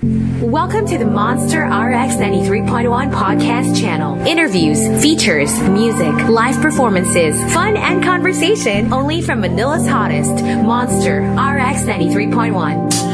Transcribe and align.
Welcome 0.00 0.86
to 0.86 0.96
the 0.96 1.06
Monster 1.06 1.62
RX 1.62 2.14
93.1 2.14 3.12
podcast 3.12 3.80
channel. 3.80 4.16
Interviews, 4.28 4.78
features, 5.02 5.50
music, 5.62 6.14
live 6.28 6.54
performances, 6.62 7.34
fun 7.52 7.76
and 7.76 8.00
conversation 8.04 8.92
only 8.92 9.22
from 9.22 9.40
Manila's 9.40 9.88
hottest, 9.88 10.44
Monster 10.44 11.22
RX 11.22 11.82
93.1. 11.82 13.07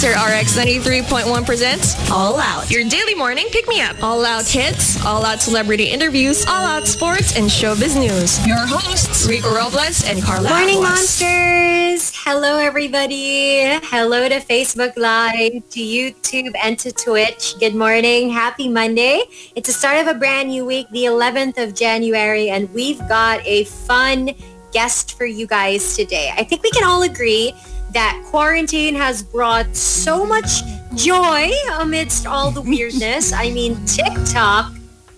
Monster 0.00 0.32
RX 0.32 0.56
93.1 0.56 1.44
presents 1.44 2.08
All 2.08 2.38
Out, 2.38 2.70
your 2.70 2.84
daily 2.84 3.16
morning 3.16 3.48
pick 3.50 3.66
me 3.66 3.80
up. 3.80 4.00
All 4.00 4.24
out 4.24 4.46
hits, 4.46 5.04
all 5.04 5.24
out 5.24 5.42
celebrity 5.42 5.86
interviews, 5.86 6.46
all 6.46 6.64
out 6.64 6.86
sports 6.86 7.36
and 7.36 7.46
showbiz 7.46 7.98
news. 7.98 8.46
Your 8.46 8.64
hosts, 8.64 9.26
Rico 9.26 9.52
Robles 9.52 10.08
and 10.08 10.22
Carla. 10.22 10.50
Morning, 10.50 10.76
Aguas. 10.76 11.20
monsters! 11.20 12.12
Hello, 12.14 12.58
everybody. 12.58 13.62
Hello 13.90 14.28
to 14.28 14.36
Facebook 14.36 14.96
Live, 14.96 15.68
to 15.70 15.80
YouTube, 15.80 16.52
and 16.62 16.78
to 16.78 16.92
Twitch. 16.92 17.54
Good 17.58 17.74
morning. 17.74 18.30
Happy 18.30 18.68
Monday. 18.68 19.24
It's 19.56 19.66
the 19.66 19.74
start 19.74 19.98
of 19.98 20.06
a 20.06 20.16
brand 20.16 20.50
new 20.50 20.64
week, 20.64 20.88
the 20.90 21.06
11th 21.06 21.60
of 21.60 21.74
January, 21.74 22.50
and 22.50 22.72
we've 22.72 23.00
got 23.08 23.44
a 23.44 23.64
fun 23.64 24.30
guest 24.70 25.18
for 25.18 25.26
you 25.26 25.48
guys 25.48 25.96
today. 25.96 26.32
I 26.36 26.44
think 26.44 26.62
we 26.62 26.70
can 26.70 26.84
all 26.84 27.02
agree 27.02 27.52
that 27.92 28.22
quarantine 28.26 28.94
has 28.94 29.22
brought 29.22 29.74
so 29.74 30.26
much 30.26 30.62
joy 30.94 31.50
amidst 31.74 32.26
all 32.26 32.50
the 32.50 32.62
weirdness. 32.62 33.32
I 33.44 33.50
mean, 33.50 33.76
TikTok 33.86 34.72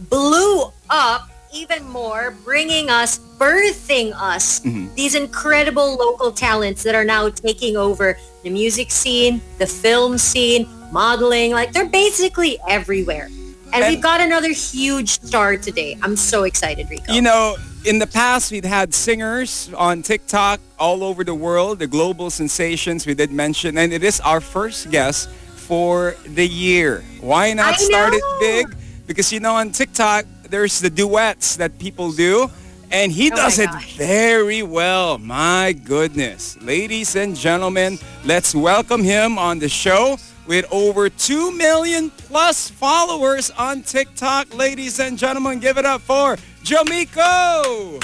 blew 0.09 0.71
up 0.89 1.31
even 1.53 1.85
more, 1.89 2.37
bringing 2.45 2.91
us, 2.91 3.19
birthing 3.19 4.13
us, 4.15 4.61
mm-hmm. 4.61 4.95
these 4.95 5.15
incredible 5.15 5.97
local 5.97 6.31
talents 6.31 6.83
that 6.85 6.95
are 6.95 7.05
now 7.05 7.29
taking 7.29 7.77
over 7.77 8.17
the 8.45 8.51
music 8.51 8.91
scene, 8.91 9.41
the 9.59 9.67
film 9.67 10.17
scene, 10.17 10.69
modeling. 10.93 11.51
Like, 11.51 11.73
they're 11.73 11.89
basically 11.89 12.59
everywhere. 12.69 13.29
And, 13.73 13.85
And- 13.85 13.95
we've 13.95 14.03
got 14.03 14.21
another 14.21 14.53
huge 14.53 15.11
star 15.11 15.57
today. 15.57 15.99
I'm 16.03 16.17
so 16.17 16.45
excited, 16.45 16.89
Rico. 16.89 17.13
You 17.13 17.23
know, 17.23 17.57
in 17.85 17.99
the 17.99 18.07
past, 18.07 18.53
we've 18.53 18.65
had 18.65 18.93
singers 18.93 19.71
on 19.77 20.03
TikTok 20.03 20.61
all 20.79 21.03
over 21.03 21.25
the 21.25 21.35
world, 21.35 21.79
the 21.79 21.87
global 21.87 22.31
sensations 22.31 23.07
we 23.07 23.15
did 23.15 23.33
mention, 23.33 23.79
and 23.79 23.93
it 23.93 24.05
is 24.05 24.21
our 24.21 24.41
first 24.41 24.91
guest 24.91 25.31
for 25.31 26.15
the 26.27 26.47
year. 26.47 27.03
Why 27.21 27.53
not 27.53 27.75
I 27.75 27.77
start 27.77 28.13
it 28.15 28.23
big? 28.41 28.77
Because, 29.07 29.33
you 29.33 29.41
know, 29.41 29.55
on 29.55 29.71
TikTok, 29.71 30.27
there's 30.51 30.81
the 30.81 30.91
duets 30.91 31.57
that 31.57 31.79
people 31.79 32.13
do, 32.13 32.51
and 32.91 33.11
he 33.11 33.31
Oh 33.31 33.37
does 33.37 33.59
it 33.59 33.71
very 33.97 34.63
well. 34.63 35.17
My 35.19 35.73
goodness. 35.73 36.61
Ladies 36.61 37.17
and 37.17 37.35
gentlemen, 37.35 37.99
let's 38.25 38.55
welcome 38.55 39.03
him 39.03 39.39
on 39.39 39.59
the 39.59 39.69
show 39.69 40.19
with 40.47 40.67
over 40.73 41.09
2 41.09 41.53
million 41.53 42.11
plus 42.11 42.69
followers 42.69 43.51
on 43.53 43.83
TikTok. 43.83 44.55
Ladies 44.55 44.99
and 44.99 45.17
gentlemen, 45.17 45.61
give 45.61 45.79
it 45.79 45.87
up 45.87 46.01
for 46.01 46.37
Jamiko! 46.65 48.03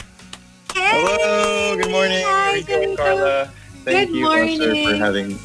Hey! 0.75 0.91
Hello, 0.93 1.77
good 1.77 1.91
morning, 1.91 2.23
Hi, 2.27 2.55
Rico 2.55 2.73
Jamiko. 2.73 2.97
Carla. 2.97 3.51
Thank 3.85 4.11
Good 4.11 4.17
you, 4.17 4.25
Monster, 4.25 4.65
for 4.69 4.75
morning. 4.75 5.01
having. 5.01 5.39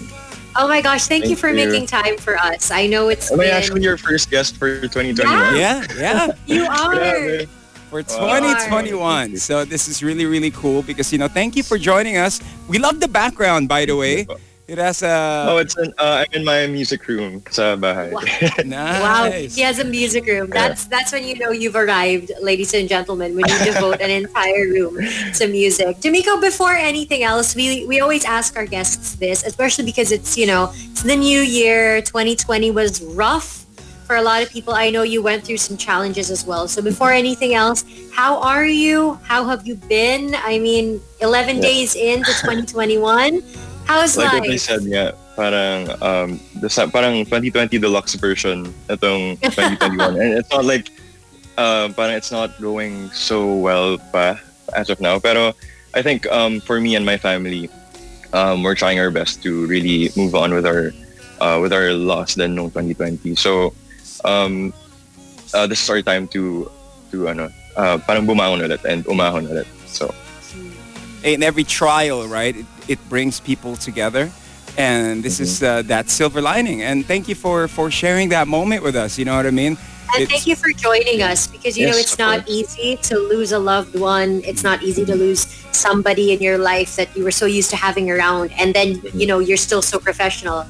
Oh 0.56 0.68
my 0.68 0.81
gosh, 0.81 1.08
thank, 1.08 1.26
you 1.28 1.36
for 1.36 1.50
you. 1.50 1.56
making 1.56 1.86
time 1.88 2.18
for 2.18 2.36
us. 2.38 2.72
I 2.72 2.88
know 2.88 3.09
it's 3.09 3.31
Am 3.31 3.40
I 3.40 3.45
actually 3.48 3.84
your 3.84 3.98
first 3.98 4.30
guest 4.30 4.58
for 4.58 4.81
2021? 4.81 5.56
Yeah, 5.56 5.86
yeah. 5.98 6.31
You 6.45 6.64
are. 6.70 6.95
Grabe. 6.95 7.48
For 7.90 8.02
Wow. 8.03 8.40
2021. 8.40 9.36
So 9.38 9.66
this 9.66 9.88
is 9.90 10.02
really, 10.02 10.25
really 10.25 10.52
cool 10.52 10.81
because, 10.81 11.12
you 11.12 11.20
know, 11.20 11.28
thank 11.28 11.58
you 11.58 11.64
for 11.64 11.78
joining 11.78 12.16
us. 12.18 12.40
We 12.70 12.80
love 12.80 13.02
the 13.02 13.08
background, 13.09 13.68
by 13.68 13.84
the 13.86 13.96
way. 13.98 14.25
It 14.72 14.77
has 14.77 15.03
Oh, 15.03 15.58
it's 15.58 15.75
an, 15.75 15.91
uh, 16.00 16.23
I'm 16.23 16.31
in 16.31 16.45
my 16.47 16.64
music 16.66 17.03
room 17.11 17.44
sa 17.52 17.75
bahay. 17.75 18.16
Wow. 18.16 18.23
Wow, 19.03 19.28
he 19.28 19.59
has 19.67 19.80
a 19.80 19.83
music 19.83 20.23
room. 20.23 20.47
That's 20.47 20.88
that's 20.88 21.11
when 21.11 21.28
you 21.28 21.36
know 21.36 21.52
you've 21.52 21.75
arrived, 21.75 22.31
ladies 22.39 22.72
and 22.72 22.88
gentlemen, 22.88 23.36
when 23.36 23.52
you 23.52 23.58
devote 23.67 24.00
an 24.00 24.08
entire 24.08 24.72
room 24.72 24.96
to 25.35 25.51
music. 25.51 26.00
Jamiko, 26.00 26.40
before 26.40 26.72
anything 26.72 27.19
else, 27.19 27.51
we 27.51 27.84
we 27.84 28.00
always 28.00 28.23
ask 28.23 28.56
our 28.56 28.63
guests 28.63 29.19
this, 29.19 29.44
especially 29.44 29.84
because 29.84 30.16
it's, 30.16 30.40
you 30.40 30.47
know, 30.47 30.72
it's 30.96 31.03
the 31.03 31.19
new 31.19 31.44
year. 31.44 32.00
2020 32.00 32.72
was 32.72 33.03
rough 33.12 33.67
for 34.07 34.16
a 34.16 34.23
lot 34.23 34.40
of 34.40 34.47
people. 34.56 34.72
I 34.72 34.88
know 34.88 35.03
you 35.03 35.19
went 35.19 35.44
through 35.44 35.59
some 35.59 35.75
challenges 35.75 36.31
as 36.31 36.47
well. 36.47 36.72
So 36.72 36.79
before 36.79 37.12
anything 37.12 37.59
else, 37.59 37.84
how 38.16 38.40
are 38.40 38.63
you? 38.67 39.19
How 39.28 39.44
have 39.51 39.67
you 39.67 39.75
been? 39.75 40.31
I 40.31 40.63
mean, 40.63 41.03
11 41.19 41.59
Yeah. 41.59 41.67
days 41.67 41.91
into 42.00 42.31
2021. 42.40 43.44
How's 43.86 44.16
like 44.18 44.31
what 44.34 44.44
I 44.46 44.47
life? 44.56 44.62
said 44.62 44.81
nga, 44.88 45.14
parang, 45.36 45.90
um, 46.02 46.40
the, 46.62 46.69
sa- 46.69 46.88
parang 46.88 47.25
2020 47.25 47.78
deluxe 47.78 48.16
version 48.16 48.74
itong 48.88 49.38
2021. 49.44 50.16
and 50.19 50.34
it's 50.40 50.50
not 50.52 50.66
like, 50.66 50.90
uh, 51.58 51.90
parang 51.96 52.16
it's 52.16 52.31
not 52.31 52.56
going 52.62 53.09
so 53.12 53.53
well 53.56 53.97
pa 54.12 54.40
as 54.75 54.90
of 54.90 55.00
now. 55.02 55.20
Pero 55.20 55.53
I 55.94 56.02
think 56.02 56.25
um, 56.31 56.59
for 56.62 56.80
me 56.80 56.96
and 56.96 57.06
my 57.06 57.18
family, 57.18 57.70
um, 58.34 58.64
we're 58.64 58.75
trying 58.75 59.00
our 59.00 59.12
best 59.12 59.44
to 59.44 59.68
really 59.68 60.09
move 60.16 60.36
on 60.36 60.53
with 60.53 60.66
our 60.66 60.91
uh, 61.41 61.59
with 61.59 61.74
our 61.74 61.91
loss 61.94 62.36
than 62.36 62.56
no 62.56 62.70
2020. 62.70 63.36
So 63.36 63.74
um, 64.24 64.72
uh, 65.53 65.68
this 65.68 65.84
is 65.84 65.90
our 65.90 66.02
time 66.02 66.28
to 66.31 66.72
to 67.12 67.28
ano, 67.28 67.52
uh, 67.75 67.97
parang 68.08 68.24
bumangon 68.24 68.64
ulit 68.64 68.86
and 68.88 69.03
umahon 69.06 69.52
ulit. 69.52 69.68
So 69.84 70.16
in 71.24 71.44
every 71.44 71.64
trial, 71.64 72.28
right, 72.28 72.56
it, 72.56 72.66
it 72.88 73.09
brings 73.09 73.40
people 73.40 73.76
together. 73.76 74.32
And 74.78 75.22
this 75.22 75.40
is 75.40 75.62
uh, 75.62 75.82
that 75.84 76.09
silver 76.09 76.42
lining. 76.42 76.82
And 76.82 77.06
thank 77.06 77.28
you 77.28 77.36
for, 77.36 77.68
for 77.68 77.92
sharing 77.92 78.30
that 78.30 78.48
moment 78.48 78.84
with 78.84 78.96
us. 78.96 79.18
You 79.18 79.26
know 79.26 79.36
what 79.36 79.46
I 79.46 79.52
mean? 79.52 79.78
And 80.14 80.24
It's- 80.24 80.30
thank 80.30 80.48
you 80.48 80.56
for 80.56 80.72
joining 80.72 81.22
us 81.22 81.48
because 81.48 81.78
you 81.78 81.88
know 81.88 81.96
it's 81.96 82.18
not 82.18 82.46
course. 82.46 82.50
easy 82.78 82.98
to 83.04 83.18
lose 83.18 83.52
a 83.54 83.59
loved 83.59 83.98
one. 84.00 84.42
It's 84.44 84.64
not 84.64 84.84
easy 84.84 85.06
to 85.06 85.16
lose 85.16 85.48
somebody 85.72 86.34
in 86.34 86.40
your 86.42 86.58
life 86.58 86.96
that 86.98 87.16
you 87.16 87.24
were 87.24 87.32
so 87.32 87.46
used 87.46 87.70
to 87.70 87.78
having 87.78 88.12
around, 88.12 88.52
and 88.59 88.74
then 88.74 89.02
you 89.14 89.26
know 89.26 89.40
you're 89.40 89.56
still 89.56 89.82
so 89.82 90.00
professional, 90.00 90.66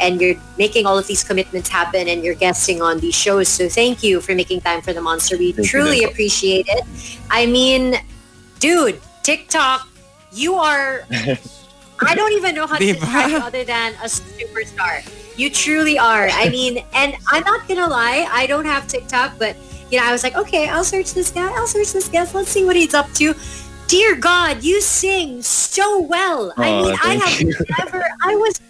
and 0.00 0.20
you're 0.20 0.34
making 0.58 0.86
all 0.86 0.98
of 0.98 1.06
these 1.06 1.22
commitments 1.22 1.68
happen, 1.68 2.08
and 2.08 2.24
you're 2.24 2.34
guesting 2.34 2.82
on 2.82 2.98
these 2.98 3.14
shows. 3.14 3.46
So 3.48 3.68
thank 3.68 4.02
you 4.02 4.20
for 4.20 4.34
making 4.34 4.60
time 4.62 4.82
for 4.82 4.92
the 4.92 5.00
monster. 5.02 5.38
We 5.38 5.52
Thank 5.52 5.68
truly 5.68 5.98
Dimple. 6.00 6.10
appreciate 6.10 6.66
it. 6.68 6.82
I 7.30 7.46
mean, 7.46 7.94
dude, 8.58 9.00
TikTok, 9.22 9.86
you 10.32 10.54
are. 10.54 11.04
I 12.02 12.14
don't 12.14 12.32
even 12.32 12.54
know 12.54 12.66
how 12.66 12.76
to 12.76 12.84
Diba? 12.84 13.00
describe 13.00 13.30
you 13.30 13.36
other 13.38 13.64
than 13.64 13.92
a 13.94 14.06
superstar. 14.06 15.04
You 15.36 15.50
truly 15.50 15.98
are. 15.98 16.28
I 16.28 16.48
mean, 16.48 16.84
and 16.94 17.14
I'm 17.30 17.44
not 17.44 17.68
gonna 17.68 17.86
lie, 17.86 18.26
I 18.30 18.46
don't 18.46 18.64
have 18.64 18.88
TikTok, 18.88 19.38
but 19.38 19.56
you 19.90 19.98
know, 19.98 20.06
I 20.06 20.12
was 20.12 20.22
like, 20.22 20.36
okay, 20.36 20.68
I'll 20.68 20.84
search 20.84 21.12
this 21.12 21.30
guy, 21.30 21.52
I'll 21.52 21.66
search 21.66 21.92
this 21.92 22.08
guest, 22.08 22.34
let's 22.34 22.48
see 22.48 22.64
what 22.64 22.76
he's 22.76 22.94
up 22.94 23.10
to. 23.14 23.34
Dear 23.86 24.14
God, 24.16 24.62
you 24.62 24.80
sing 24.80 25.42
so 25.42 26.00
well. 26.00 26.52
I 26.56 26.82
mean, 26.82 26.96
I 27.02 27.14
have 27.16 27.40
you. 27.40 27.54
never, 27.78 28.04
I 28.22 28.36
was 28.36 28.60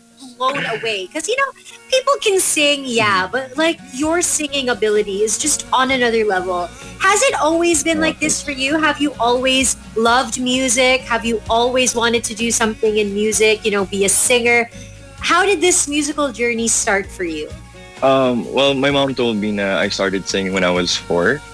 blown 0.41 0.65
away 0.81 1.05
because 1.05 1.28
you 1.28 1.37
know, 1.37 1.53
people 1.93 2.17
can 2.25 2.41
sing, 2.41 2.83
yeah, 2.89 3.28
but 3.28 3.53
like 3.61 3.78
your 3.93 4.25
singing 4.25 4.73
ability 4.73 5.21
is 5.21 5.37
just 5.37 5.69
on 5.71 5.93
another 5.93 6.25
level. 6.25 6.65
Has 6.97 7.21
it 7.28 7.37
always 7.37 7.84
been 7.84 8.01
like 8.01 8.19
this 8.19 8.41
for 8.41 8.50
you? 8.50 8.81
Have 8.81 9.00
you 9.05 9.12
always 9.21 9.77
loved 9.97 10.41
music? 10.41 11.03
Have 11.05 11.29
you 11.29 11.45
always 11.53 11.95
wanted 11.95 12.25
to 12.25 12.34
do 12.34 12.50
something 12.50 12.97
in 12.97 13.12
music? 13.12 13.69
You 13.69 13.71
know, 13.71 13.84
be 13.84 14.06
a 14.06 14.09
singer? 14.09 14.71
How 15.21 15.45
did 15.45 15.61
this 15.61 15.87
musical 15.87 16.33
journey 16.33 16.69
start 16.69 17.05
for 17.05 17.25
you? 17.25 17.53
Um, 18.00 18.49
well, 18.49 18.73
my 18.73 18.91
mom 18.91 19.15
told 19.15 19.37
me 19.37 19.53
na 19.53 19.77
I 19.77 19.93
started 19.93 20.25
singing 20.25 20.56
when 20.56 20.65
I 20.65 20.73
was 20.73 20.97
four. 20.97 21.45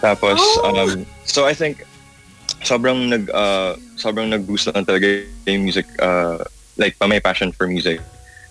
Tapos, 0.00 0.40
Oh! 0.40 0.72
um, 0.72 1.04
so 1.28 1.44
I 1.44 1.52
think 1.52 1.84
sobrang 2.64 3.12
nag 3.12 3.28
uh, 3.28 3.76
sobrang 4.00 4.32
nag-boost 4.32 4.72
lang 4.72 4.88
talaga 4.88 5.28
yung 5.44 5.68
music 5.68 5.84
uh, 6.00 6.40
like 6.80 6.96
my 7.04 7.20
passion 7.20 7.52
for 7.52 7.68
music 7.68 8.00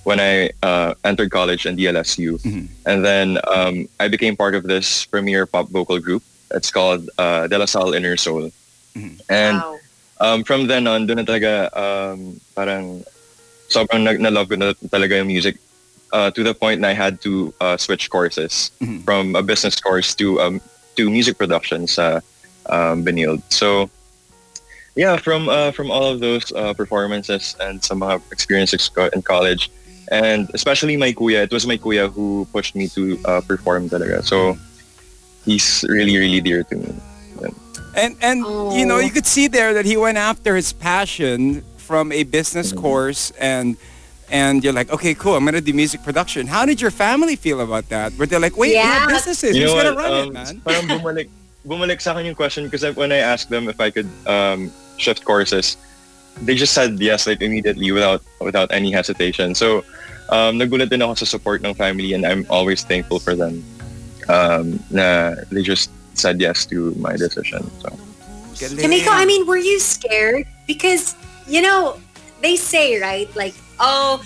when 0.03 0.19
I 0.19 0.49
uh, 0.63 0.93
entered 1.05 1.29
college 1.31 1.65
and 1.65 1.77
DLSU. 1.77 2.41
Mhm. 2.41 2.67
And 2.85 3.05
then 3.05 3.37
um, 3.47 3.87
I 3.99 4.07
became 4.07 4.35
part 4.35 4.55
of 4.55 4.63
this 4.63 5.05
premier 5.05 5.45
pop 5.45 5.69
vocal 5.69 5.99
group. 5.99 6.23
It's 6.51 6.71
called 6.71 7.09
uh, 7.17 7.47
De 7.47 7.57
La 7.57 7.65
Salle 7.65 7.93
Inner 7.93 8.17
Soul. 8.17 8.51
Mhm. 8.97 9.21
And 9.29 9.57
wow. 9.61 9.77
um, 10.19 10.43
from 10.43 10.67
then 10.67 10.87
on, 10.87 11.05
doon 11.07 11.21
na 11.21 11.25
talaga 11.25 11.69
um, 11.77 12.41
parang 12.57 13.05
sobrang 13.69 14.03
nag- 14.03 14.19
na-love 14.19 14.49
ko 14.49 14.55
na 14.59 14.73
talaga 14.89 15.15
yung 15.21 15.27
music 15.31 15.55
uh, 16.11 16.27
to 16.33 16.43
the 16.43 16.53
point 16.53 16.81
na 16.81 16.89
I 16.89 16.97
had 16.97 17.21
to 17.23 17.53
uh, 17.61 17.77
switch 17.77 18.09
courses 18.09 18.71
Mhm. 18.81 19.05
from 19.05 19.35
a 19.37 19.43
business 19.45 19.79
course 19.79 20.11
to 20.19 20.41
um, 20.41 20.59
to 20.99 21.07
music 21.07 21.37
production 21.37 21.87
sa 21.87 22.19
um, 22.67 23.05
Benilde. 23.05 23.39
So 23.47 23.87
yeah, 24.95 25.15
from 25.15 25.47
uh, 25.47 25.71
from 25.71 25.87
all 25.87 26.03
of 26.11 26.19
those 26.19 26.51
uh, 26.51 26.73
performances 26.73 27.55
and 27.63 27.79
some 27.79 28.03
uh, 28.03 28.19
experiences 28.31 28.89
ko 28.91 29.07
in 29.15 29.21
college, 29.23 29.71
and 30.09 30.49
especially 30.53 30.97
my 30.97 31.13
kuya, 31.13 31.43
it 31.43 31.51
was 31.51 31.67
my 31.67 31.77
kuya 31.77 32.11
who 32.11 32.47
pushed 32.51 32.75
me 32.75 32.87
to 32.89 33.19
uh, 33.25 33.41
perform 33.41 33.89
talaga. 33.89 34.23
So 34.23 34.57
he's 35.45 35.85
really 35.87 36.17
really 36.17 36.41
dear 36.41 36.63
to 36.63 36.75
me. 36.75 36.89
And 37.93 38.15
and 38.23 38.39
you 38.77 38.85
know, 38.87 38.97
Oh. 38.97 39.03
you 39.03 39.11
could 39.11 39.27
see 39.27 39.47
there 39.51 39.73
that 39.75 39.83
he 39.85 39.97
went 39.97 40.17
after 40.17 40.55
his 40.55 40.71
passion 40.71 41.59
from 41.75 42.11
a 42.15 42.23
business 42.23 42.71
course 42.71 43.31
and 43.35 43.75
and 44.31 44.63
you're 44.63 44.71
like, 44.71 44.87
okay, 44.95 45.11
cool, 45.13 45.35
I'm 45.35 45.43
gonna 45.43 45.59
do 45.59 45.73
music 45.75 46.03
production. 46.07 46.47
How 46.47 46.63
did 46.65 46.79
your 46.79 46.91
family 46.91 47.35
feel 47.35 47.59
about 47.59 47.89
that? 47.91 48.15
Were 48.15 48.25
they 48.25 48.39
like, 48.39 48.55
wait, 48.55 48.71
Yeah. 48.79 48.87
we 48.87 48.95
have 48.95 49.09
businesses, 49.11 49.57
You 49.59 49.67
who's 49.67 49.75
know 49.75 49.83
gonna 49.83 49.95
what? 49.95 50.07
run 50.07 50.13
Um, 50.13 50.27
it, 50.27 50.33
man? 50.33 50.53
Parang 50.63 50.87
bumalik, 50.87 51.27
bumalik 51.67 51.99
sa 51.99 52.15
akin 52.15 52.31
yung 52.31 52.35
question 52.39 52.63
because 52.63 52.87
when 52.95 53.11
I 53.11 53.19
asked 53.19 53.49
them 53.51 53.67
if 53.67 53.81
I 53.83 53.91
could 53.91 54.07
um, 54.23 54.71
shift 54.95 55.25
courses, 55.27 55.75
they 56.41 56.55
just 56.55 56.73
said 56.73 56.99
yes 56.99 57.27
like 57.27 57.41
immediately 57.41 57.91
without 57.91 58.23
without 58.39 58.71
any 58.71 58.91
hesitation. 58.91 59.55
So 59.55 59.83
um, 60.29 60.57
nagulat 60.57 60.89
din 60.89 61.01
ako 61.01 61.15
sa 61.21 61.25
support 61.25 61.63
ng 61.63 61.73
family 61.75 62.13
and 62.13 62.25
I'm 62.25 62.45
always 62.49 62.83
thankful 62.83 63.19
for 63.19 63.35
them. 63.35 63.63
Um, 64.29 64.79
na 64.89 65.35
they 65.51 65.61
just 65.61 65.91
said 66.13 66.39
yes 66.39 66.65
to 66.71 66.95
my 66.95 67.17
decision. 67.17 67.67
So 67.81 67.91
Jamiko, 68.61 69.09
I 69.09 69.25
mean, 69.25 69.47
were 69.47 69.57
you 69.57 69.79
scared? 69.79 70.45
Because, 70.67 71.15
you 71.47 71.61
know, 71.61 71.97
they 72.41 72.55
say, 72.55 73.01
right? 73.01 73.33
Like, 73.35 73.55
oh, 73.79 74.23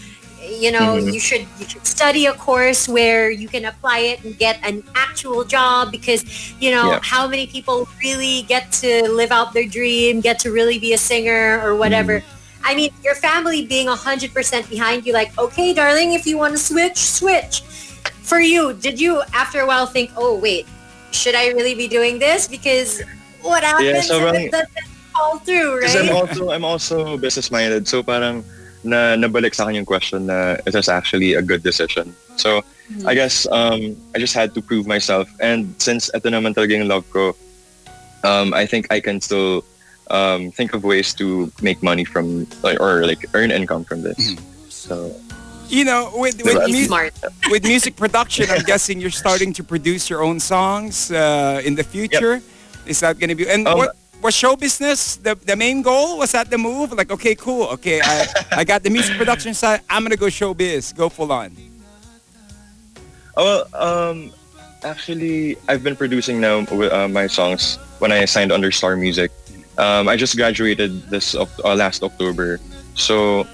you 0.47 0.71
know, 0.71 0.97
Mhm. 0.97 1.13
you 1.13 1.19
should 1.19 1.45
you 1.59 1.65
should 1.67 1.85
study 1.85 2.25
a 2.25 2.33
course 2.33 2.87
where 2.87 3.29
you 3.29 3.47
can 3.47 3.65
apply 3.65 3.99
it 4.11 4.23
and 4.23 4.37
get 4.37 4.59
an 4.63 4.83
actual 4.95 5.43
job 5.43 5.91
because, 5.91 6.23
you 6.59 6.71
know, 6.71 6.91
Yeah. 6.91 6.99
how 7.01 7.27
many 7.27 7.47
people 7.47 7.87
really 8.03 8.43
get 8.47 8.71
to 8.83 9.09
live 9.09 9.31
out 9.31 9.53
their 9.53 9.67
dream, 9.67 10.21
get 10.21 10.39
to 10.39 10.51
really 10.51 10.79
be 10.79 10.93
a 10.93 10.97
singer 10.97 11.61
or 11.63 11.75
whatever. 11.75 12.19
Mm-hmm. 12.19 12.69
I 12.69 12.73
mean, 12.73 12.91
your 13.03 13.13
family 13.13 13.65
being 13.65 13.87
100% 13.89 14.69
behind 14.69 15.05
you, 15.05 15.13
like, 15.13 15.31
okay, 15.37 15.73
darling, 15.73 16.13
if 16.13 16.25
you 16.25 16.37
want 16.37 16.53
to 16.57 16.61
switch, 16.61 16.97
switch. 16.97 17.61
For 18.23 18.39
you, 18.41 18.73
did 18.73 18.99
you, 18.99 19.21
after 19.33 19.61
a 19.61 19.67
while, 19.67 19.85
think, 19.85 20.09
oh, 20.17 20.33
wait, 20.35 20.65
should 21.11 21.35
I 21.35 21.53
really 21.53 21.75
be 21.75 21.87
doing 21.87 22.17
this? 22.17 22.47
Because 22.47 23.01
what 23.41 23.63
happens 23.63 24.07
so 24.07 24.17
if 24.27 24.33
it 24.33 24.51
doesn't 24.51 24.89
fall 25.13 25.37
through, 25.45 25.79
Because 25.79 25.95
I'm 25.95 26.09
also 26.09 26.49
I'm 26.51 26.65
also 26.65 27.17
business 27.17 27.51
minded. 27.51 27.87
So 27.87 28.01
parang 28.01 28.43
na 28.85 29.15
nabalik 29.17 29.53
sa 29.53 29.63
akin 29.65 29.81
yung 29.81 29.89
question 29.89 30.25
na 30.27 30.55
it 30.65 30.73
was 30.73 30.87
actually 30.87 31.33
a 31.33 31.41
good 31.41 31.63
decision. 31.63 32.13
So 32.37 32.61
I 33.05 33.15
guess 33.15 33.47
um, 33.51 33.97
I 34.13 34.19
just 34.19 34.33
had 34.33 34.53
to 34.53 34.61
prove 34.61 34.85
myself. 34.87 35.27
And 35.41 35.73
since 35.81 36.09
ito 36.13 36.29
naman 36.29 36.53
talaga 36.53 36.77
yung 36.77 36.87
love 36.87 37.09
ko, 37.09 37.33
um, 38.23 38.53
I 38.53 38.65
think 38.65 38.87
I 38.93 38.99
can 39.01 39.19
still 39.21 39.65
um, 40.13 40.51
think 40.51 40.73
of 40.73 40.83
ways 40.83 41.13
to 41.17 41.51
make 41.61 41.81
money 41.81 42.05
from 42.05 42.45
like, 42.61 42.79
or 42.79 43.05
like 43.05 43.25
earn 43.33 43.49
income 43.51 43.83
from 43.83 44.01
this. 44.05 44.37
So 44.69 45.11
You 45.65 45.81
know, 45.81 46.13
with 46.13 46.37
with, 46.45 46.61
Diba? 46.69 47.09
mu- 47.09 47.49
with 47.51 47.65
music 47.65 47.97
production, 47.97 48.45
I'm 48.53 48.61
guessing 48.69 49.01
you're 49.01 49.09
starting 49.09 49.49
to 49.57 49.63
produce 49.65 50.09
your 50.13 50.21
own 50.21 50.37
songs 50.39 51.09
uh, 51.09 51.57
in 51.65 51.73
the 51.73 51.81
future. 51.83 52.37
Is 52.85 53.01
that 53.01 53.17
going 53.17 53.33
to 53.33 53.35
be? 53.35 53.49
And 53.49 53.65
Um, 53.65 53.81
what 53.81 53.97
was 54.25 54.33
show 54.33 54.55
business 54.57 55.17
the 55.21 55.35
the 55.45 55.55
main 55.55 55.85
goal? 55.85 56.17
Was 56.17 56.33
that 56.33 56.49
the 56.49 56.57
move? 56.57 56.91
Like, 56.91 57.11
okay, 57.13 57.35
cool. 57.35 57.69
Okay, 57.77 58.01
I 58.01 58.25
I 58.51 58.63
got 58.65 58.81
the 58.81 58.89
music 58.89 59.15
production 59.21 59.53
side. 59.53 59.81
I'm 59.87 60.01
gonna 60.01 60.17
go 60.17 60.25
showbiz. 60.25 60.97
Go 60.97 61.07
full 61.09 61.31
on. 61.31 61.53
Well, 63.37 63.69
um, 63.77 64.33
actually, 64.83 65.57
I've 65.69 65.83
been 65.83 65.95
producing 65.95 66.41
now 66.41 66.65
uh, 66.65 67.07
my 67.07 67.27
songs 67.27 67.77
when 67.99 68.11
I 68.11 68.25
signed 68.25 68.51
under 68.51 68.71
Star 68.71 68.97
Music. 68.97 69.29
Um, 69.77 70.07
I 70.09 70.15
just 70.17 70.35
graduated 70.35 71.05
this 71.13 71.35
uh, 71.35 71.45
last 71.75 72.01
October, 72.01 72.59
so 72.95 73.45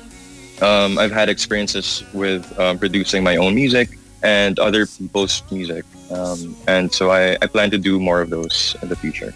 um, 0.62 0.98
I've 0.98 1.12
had 1.12 1.28
experiences 1.28 2.06
with 2.14 2.48
um, 2.58 2.80
producing 2.80 3.26
my 3.26 3.36
own 3.36 3.56
music 3.56 3.98
and 4.24 4.56
other 4.60 4.86
people's 4.86 5.44
music, 5.52 5.84
um, 6.14 6.56
and 6.70 6.94
so 6.94 7.12
I, 7.12 7.36
I 7.42 7.48
plan 7.48 7.72
to 7.72 7.80
do 7.82 8.00
more 8.00 8.22
of 8.22 8.30
those 8.30 8.78
in 8.82 8.88
the 8.88 8.96
future. 8.96 9.34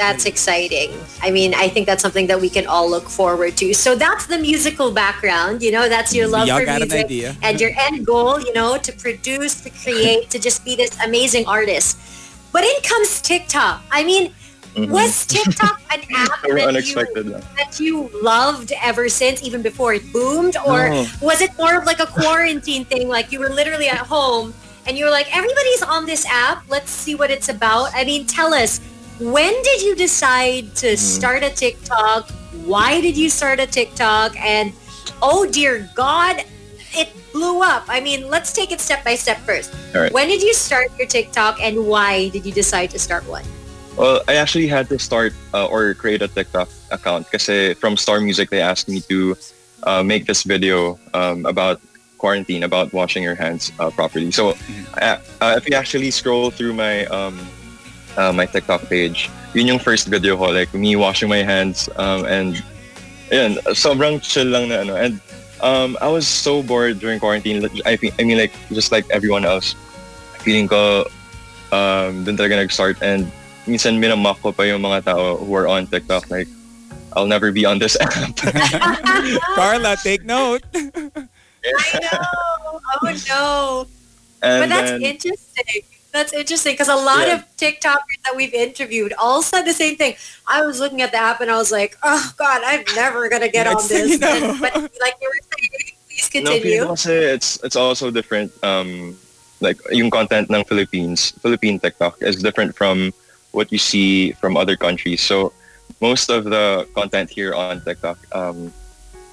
That's 0.00 0.24
exciting. 0.24 0.90
I 1.20 1.30
mean, 1.30 1.52
I 1.54 1.68
think 1.68 1.84
that's 1.84 2.00
something 2.00 2.26
that 2.28 2.40
we 2.40 2.48
can 2.48 2.66
all 2.66 2.88
look 2.88 3.04
forward 3.10 3.54
to. 3.58 3.74
So 3.74 3.94
that's 3.94 4.24
the 4.24 4.38
musical 4.38 4.90
background, 4.90 5.62
you 5.62 5.70
know, 5.70 5.90
that's 5.90 6.14
your 6.14 6.26
love 6.26 6.48
Y'all 6.48 6.56
for 6.58 6.64
an 6.64 6.78
music 6.80 7.04
idea. 7.04 7.36
and 7.42 7.60
your 7.60 7.72
end 7.78 8.06
goal, 8.06 8.40
you 8.40 8.52
know, 8.54 8.78
to 8.78 8.92
produce, 8.92 9.60
to 9.60 9.68
create, 9.68 10.30
to 10.30 10.38
just 10.38 10.64
be 10.64 10.74
this 10.74 10.96
amazing 11.04 11.44
artist. 11.46 11.98
But 12.50 12.64
in 12.64 12.76
comes 12.82 13.20
TikTok. 13.20 13.82
I 13.92 14.02
mean, 14.02 14.32
Mhm. 14.74 14.88
was 14.88 15.26
TikTok 15.26 15.82
an 15.92 16.00
app 16.16 16.42
that 16.48 16.66
unexpected. 16.68 17.26
you, 17.26 17.40
that 17.58 17.78
you 17.78 18.08
loved 18.22 18.72
ever 18.82 19.08
since, 19.10 19.42
even 19.42 19.60
before 19.60 19.92
it 19.92 20.10
boomed? 20.14 20.56
Or 20.64 20.88
No. 20.88 21.06
was 21.20 21.42
it 21.42 21.50
more 21.58 21.76
of 21.76 21.84
like 21.84 22.00
a 22.00 22.06
quarantine 22.06 22.86
thing? 22.86 23.06
Like 23.08 23.32
you 23.32 23.38
were 23.40 23.50
literally 23.50 23.88
at 23.88 23.98
home 24.06 24.54
and 24.86 24.96
you 24.96 25.04
were 25.04 25.10
like, 25.10 25.28
everybody's 25.36 25.82
on 25.82 26.06
this 26.06 26.24
app. 26.24 26.62
Let's 26.70 26.90
see 26.90 27.14
what 27.16 27.30
it's 27.30 27.48
about. 27.50 27.90
I 27.94 28.04
mean, 28.04 28.24
tell 28.26 28.54
us, 28.54 28.80
when 29.20 29.52
did 29.62 29.82
you 29.82 29.94
decide 29.94 30.74
to 30.76 30.96
start 30.96 31.42
a 31.42 31.50
TikTok? 31.50 32.30
Why 32.64 33.00
did 33.00 33.16
you 33.16 33.28
start 33.28 33.60
a 33.60 33.66
TikTok? 33.66 34.34
And 34.40 34.72
oh 35.20 35.44
dear 35.44 35.88
God, 35.94 36.42
it 36.92 37.12
blew 37.32 37.62
up. 37.62 37.84
I 37.88 38.00
mean, 38.00 38.28
let's 38.28 38.52
take 38.52 38.72
it 38.72 38.80
step 38.80 39.04
by 39.04 39.14
step 39.14 39.38
first. 39.38 39.74
All 39.94 40.00
right. 40.00 40.12
When 40.12 40.28
did 40.28 40.42
you 40.42 40.54
start 40.54 40.88
your 40.98 41.06
TikTok 41.06 41.60
and 41.60 41.86
why 41.86 42.30
did 42.30 42.46
you 42.46 42.52
decide 42.52 42.90
to 42.90 42.98
start 42.98 43.28
one? 43.28 43.44
Well, 43.96 44.22
I 44.26 44.36
actually 44.36 44.68
had 44.68 44.88
to 44.88 44.98
start 44.98 45.34
uh, 45.52 45.66
or 45.66 45.92
create 45.94 46.22
a 46.22 46.28
TikTok 46.28 46.70
account 46.90 47.30
because 47.30 47.76
from 47.78 47.96
Star 47.96 48.20
Music 48.20 48.48
they 48.48 48.60
asked 48.60 48.88
me 48.88 49.00
to 49.02 49.36
uh, 49.82 50.02
make 50.02 50.26
this 50.26 50.44
video 50.44 50.98
um, 51.12 51.44
about 51.44 51.80
quarantine, 52.16 52.62
about 52.62 52.92
washing 52.92 53.22
your 53.22 53.34
hands 53.34 53.72
uh, 53.78 53.90
properly. 53.90 54.30
So 54.30 54.54
uh, 54.94 55.18
uh, 55.40 55.54
if 55.56 55.68
you 55.68 55.74
actually 55.74 56.10
scroll 56.10 56.50
through 56.50 56.72
my 56.72 57.04
um, 57.06 57.38
uh, 58.16 58.32
my 58.32 58.46
TikTok 58.46 58.82
page, 58.88 59.30
yun 59.54 59.66
yung 59.66 59.78
first 59.78 60.06
video 60.06 60.36
ko, 60.36 60.50
like 60.50 60.72
me 60.74 60.96
washing 60.96 61.28
my 61.28 61.42
hands 61.42 61.88
um, 61.96 62.24
and 62.26 62.62
yun, 63.30 63.54
sobrang 63.76 64.22
chill 64.22 64.46
lang 64.46 64.68
na 64.68 64.82
ano. 64.82 64.94
And 64.96 65.20
um, 65.62 65.98
I 66.00 66.08
was 66.08 66.26
so 66.26 66.62
bored 66.62 66.98
during 66.98 67.20
quarantine. 67.20 67.64
I, 67.86 67.98
I 68.18 68.22
mean 68.22 68.38
like 68.38 68.52
just 68.70 68.92
like 68.92 69.06
everyone 69.10 69.44
else, 69.44 69.74
feeling 70.40 70.68
ko 70.68 71.04
um, 71.72 72.24
dun 72.24 72.36
talaga 72.36 72.62
nag-start 72.62 73.02
and 73.02 73.30
minsan 73.66 74.00
minamock 74.00 74.40
ko 74.42 74.52
pa 74.52 74.62
yung 74.66 74.82
mga 74.82 75.04
tao 75.14 75.36
who 75.36 75.54
are 75.54 75.68
on 75.68 75.86
TikTok 75.86 76.30
like 76.30 76.48
I'll 77.14 77.26
never 77.26 77.50
be 77.50 77.64
on 77.64 77.78
this 77.78 77.98
app. 78.00 78.36
Carla, 79.54 79.96
take 80.02 80.24
note. 80.24 80.62
I 80.74 81.98
know. 82.00 82.80
Oh 83.02 83.14
no. 83.28 83.86
and 84.42 84.62
but 84.62 84.68
that's 84.68 84.90
then, 84.92 85.02
interesting. 85.02 85.82
That's 86.12 86.32
interesting 86.32 86.74
because 86.74 86.88
a 86.90 86.96
lot 86.98 87.28
Yeah. 87.28 87.38
of 87.38 87.46
TikTokers 87.56 88.18
that 88.26 88.34
we've 88.34 88.52
interviewed 88.54 89.12
all 89.18 89.42
said 89.42 89.62
the 89.62 89.72
same 89.72 89.94
thing. 89.96 90.16
I 90.46 90.66
was 90.66 90.80
looking 90.80 91.02
at 91.02 91.12
the 91.12 91.18
app 91.18 91.40
and 91.40 91.50
I 91.50 91.56
was 91.56 91.70
like, 91.70 91.96
oh 92.02 92.32
God, 92.36 92.62
I'm 92.66 92.82
never 92.96 93.28
going 93.28 93.42
to 93.42 93.48
get 93.48 93.66
on 93.70 93.74
Next 93.78 93.88
this. 93.88 94.10
you 94.10 94.18
know. 94.18 94.56
But 94.60 94.74
like 94.98 95.14
you 95.22 95.28
were 95.30 95.42
saying, 95.54 95.70
please 96.10 96.26
no, 96.42 96.50
continue. 96.50 96.82
kasi 96.86 97.14
it's 97.14 97.62
it's 97.62 97.76
also 97.78 98.10
different. 98.10 98.50
Um, 98.66 99.14
like 99.62 99.78
yung 99.92 100.10
content 100.10 100.50
ng 100.50 100.64
Philippines, 100.64 101.30
Philippine 101.38 101.78
TikTok 101.78 102.18
is 102.24 102.42
different 102.42 102.74
from 102.74 103.12
what 103.52 103.70
you 103.70 103.78
see 103.78 104.32
from 104.42 104.56
other 104.56 104.74
countries. 104.74 105.20
So 105.22 105.52
most 106.00 106.26
of 106.30 106.44
the 106.48 106.88
content 106.96 107.30
here 107.30 107.54
on 107.54 107.84
TikTok, 107.86 108.18
um, 108.34 108.72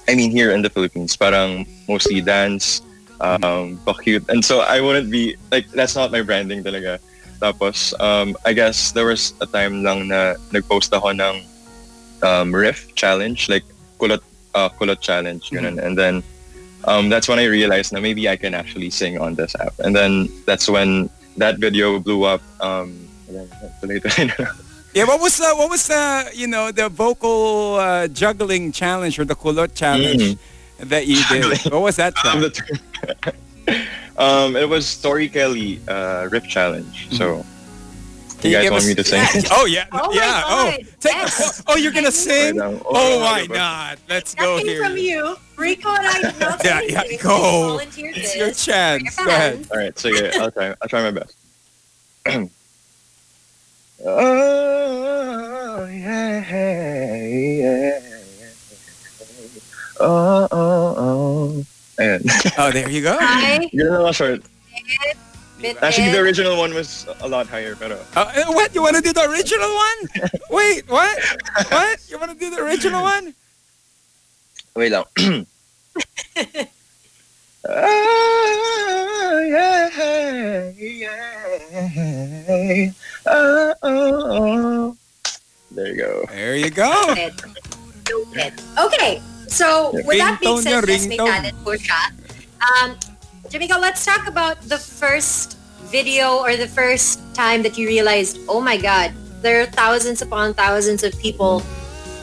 I 0.06 0.14
mean 0.14 0.30
here 0.30 0.52
in 0.54 0.62
the 0.62 0.70
Philippines, 0.70 1.16
parang 1.16 1.66
mostly 1.88 2.20
dance, 2.20 2.82
um, 3.20 3.80
cute, 4.02 4.24
and 4.28 4.44
so 4.44 4.60
I 4.60 4.80
wouldn't 4.80 5.10
be 5.10 5.36
like 5.50 5.68
that's 5.70 5.96
not 5.96 6.12
my 6.12 6.22
branding 6.22 6.62
talaga. 6.62 6.98
Tapos 7.40 7.94
um, 8.00 8.36
I 8.44 8.52
guess 8.52 8.92
there 8.92 9.06
was 9.06 9.34
a 9.40 9.46
time 9.46 9.82
lang 9.82 10.08
na 10.08 10.34
nagpost 10.50 10.92
ako 10.92 11.14
ng 11.14 11.42
um, 12.22 12.54
riff 12.54 12.94
challenge, 12.94 13.48
like 13.48 13.64
kulot 13.98 14.22
uh, 14.54 14.68
kulot 14.68 15.00
challenge, 15.00 15.50
ganun. 15.50 15.78
and 15.78 15.98
then 15.98 16.22
um, 16.84 17.08
that's 17.08 17.28
when 17.28 17.38
I 17.38 17.46
realized 17.46 17.92
that 17.92 18.02
maybe 18.02 18.28
I 18.28 18.36
can 18.36 18.54
actually 18.54 18.90
sing 18.90 19.18
on 19.18 19.34
this 19.34 19.54
app. 19.58 19.74
And 19.78 19.94
then 19.94 20.28
that's 20.46 20.68
when 20.68 21.10
that 21.36 21.58
video 21.58 21.98
blew 21.98 22.24
up. 22.24 22.42
Um, 22.60 23.08
Yeah, 24.94 25.04
what 25.04 25.20
was 25.20 25.36
the 25.36 25.52
what 25.54 25.68
was 25.68 25.86
the 25.86 26.32
you 26.34 26.46
know 26.48 26.72
the 26.72 26.88
vocal 26.88 27.76
uh, 27.76 28.08
juggling 28.08 28.72
challenge 28.72 29.18
or 29.20 29.24
the 29.24 29.36
kulot 29.36 29.76
challenge 29.76 30.40
that 30.78 31.06
you 31.06 31.22
did? 31.28 31.58
What 31.72 31.82
was 31.82 31.96
that? 31.96 32.14
um, 32.24 32.40
Track? 32.40 32.40
the 32.40 32.50
term- 33.70 33.82
um, 34.18 34.56
it 34.56 34.68
was 34.68 35.00
Tori 35.00 35.28
Kelly 35.28 35.80
uh, 35.88 36.28
riff 36.30 36.46
challenge. 36.48 37.08
So 37.16 37.44
Can 38.40 38.50
you 38.50 38.56
guys 38.56 38.62
give 38.64 38.72
want 38.72 38.82
us- 38.84 38.88
me 38.88 38.94
to 38.94 39.04
sing? 39.04 39.18
Yeah. 39.34 39.42
Oh 39.52 39.66
yeah, 39.66 39.86
Oh 39.92 40.08
my 40.08 40.14
yeah. 40.14 40.42
oh, 40.46 40.70
God, 40.70 40.86
take, 41.00 41.12
yes. 41.12 41.62
oh, 41.66 41.76
you're 41.76 41.92
gonna 41.92 42.12
sing? 42.12 42.60
Oh, 42.60 42.80
Oh, 42.86 43.20
my 43.20 43.40
okay. 43.42 43.54
God! 43.54 43.98
Let's 44.08 44.34
That 44.34 44.42
go 44.42 44.58
came 44.58 44.66
here. 44.66 44.84
from 44.84 44.96
you. 44.96 45.36
Rico 45.56 45.88
and 45.90 46.06
I 46.06 46.20
did 46.30 46.38
not 46.40 46.64
Yeah, 46.64 46.80
yeah, 46.82 47.00
anything. 47.00 47.18
go. 47.22 47.34
We 47.36 47.68
volunteered 47.78 48.16
It's 48.16 48.36
your 48.36 48.52
chance. 48.52 49.16
your 49.16 49.26
Go 49.26 49.32
ahead. 49.32 49.66
All 49.72 49.76
right, 49.78 49.98
so 49.98 50.08
yeah, 50.08 50.30
I'll 50.40 50.50
try. 50.52 50.74
I'll 50.80 50.88
try 50.88 51.02
my 51.02 51.10
best. 51.10 51.34
oh 54.06 55.84
yeah, 55.86 56.46
yeah. 57.26 58.00
Oh, 60.00 60.48
oh, 60.50 60.94
oh. 60.96 61.64
Ayan. 61.98 62.22
Oh, 62.58 62.70
there 62.70 62.88
you 62.88 63.02
go. 63.02 63.16
Hi. 63.18 63.68
Yun 63.72 63.90
na 63.90 63.98
lang 64.06 64.12
short. 64.12 64.42
Bit 65.58 65.82
Actually, 65.82 66.14
the 66.14 66.22
original 66.22 66.56
one 66.56 66.72
was 66.72 67.06
a 67.20 67.26
lot 67.26 67.50
higher, 67.50 67.74
pero 67.74 67.98
Uh, 68.14 68.30
uh, 68.30 68.46
what? 68.54 68.70
You 68.74 68.82
want 68.82 68.94
to 69.00 69.02
do 69.02 69.12
the 69.12 69.26
original 69.26 69.66
one? 69.66 69.98
Wait, 70.54 70.86
what? 70.86 71.18
What? 71.74 71.98
You 72.06 72.18
want 72.18 72.30
to 72.30 72.38
do 72.38 72.50
the 72.54 72.62
original 72.62 73.02
one? 73.02 73.34
wait 74.78 74.94
lang. 74.94 75.02
Ah, 77.68 79.34
yeah, 79.42 80.70
yeah. 80.78 81.10
Oh, 83.26 83.74
oh, 83.82 84.22
oh. 84.30 84.96
There 85.74 85.88
you 85.90 85.96
go. 85.98 86.24
There 86.30 86.56
you 86.56 86.70
go. 86.70 86.94
Okay, 88.78 89.20
so 89.48 89.90
with 90.04 90.18
that 90.18 90.40
being 90.40 90.60
said, 90.60 90.84
yes, 90.86 91.06
may 91.08 91.16
talent 91.16 91.56
po 91.64 91.72
siya. 91.74 92.12
Um, 92.60 92.96
Jamiko, 93.48 93.80
let's 93.80 94.04
talk 94.04 94.28
about 94.28 94.60
the 94.68 94.78
first 94.78 95.56
video 95.88 96.44
or 96.44 96.56
the 96.56 96.68
first 96.68 97.20
time 97.34 97.62
that 97.62 97.78
you 97.78 97.88
realized, 97.88 98.38
oh 98.48 98.60
my 98.60 98.76
God, 98.76 99.12
there 99.40 99.62
are 99.62 99.66
thousands 99.66 100.20
upon 100.22 100.52
thousands 100.54 101.02
of 101.02 101.16
people 101.18 101.62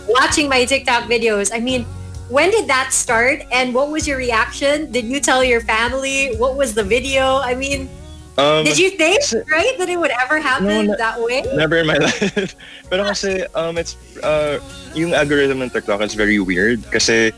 watching 0.08 0.48
my 0.50 0.66
TikTok 0.66 1.10
videos. 1.10 1.50
I 1.54 1.60
mean, 1.60 1.84
when 2.30 2.52
did 2.52 2.68
that 2.68 2.94
start 2.94 3.42
and 3.52 3.74
what 3.74 3.90
was 3.90 4.08
your 4.08 4.18
reaction? 4.18 4.92
Did 4.92 5.06
you 5.06 5.20
tell 5.20 5.44
your 5.44 5.62
family? 5.62 6.36
What 6.38 6.56
was 6.58 6.74
the 6.74 6.84
video? 6.84 7.38
I 7.38 7.56
mean, 7.56 7.90
Um, 8.38 8.66
did 8.66 8.78
you 8.78 8.92
think, 8.92 9.22
kasi- 9.22 9.44
right, 9.50 9.78
that 9.80 9.88
it 9.88 9.98
would 9.98 10.12
ever 10.12 10.40
happen 10.40 10.88
na- 10.88 10.96
that 10.98 11.22
way? 11.22 11.44
Never 11.56 11.78
in 11.78 11.88
my 11.88 11.96
life. 12.08 12.56
Pero 12.90 13.04
kasi, 13.08 13.46
um, 13.56 13.78
it's, 13.78 13.96
uh, 14.24 14.60
yung 14.94 15.14
algorithm 15.14 15.62
ng 15.62 15.70
TikTok 15.70 16.02
is 16.02 16.14
very 16.16 16.40
weird. 16.40 16.84
Kasi, 16.92 17.32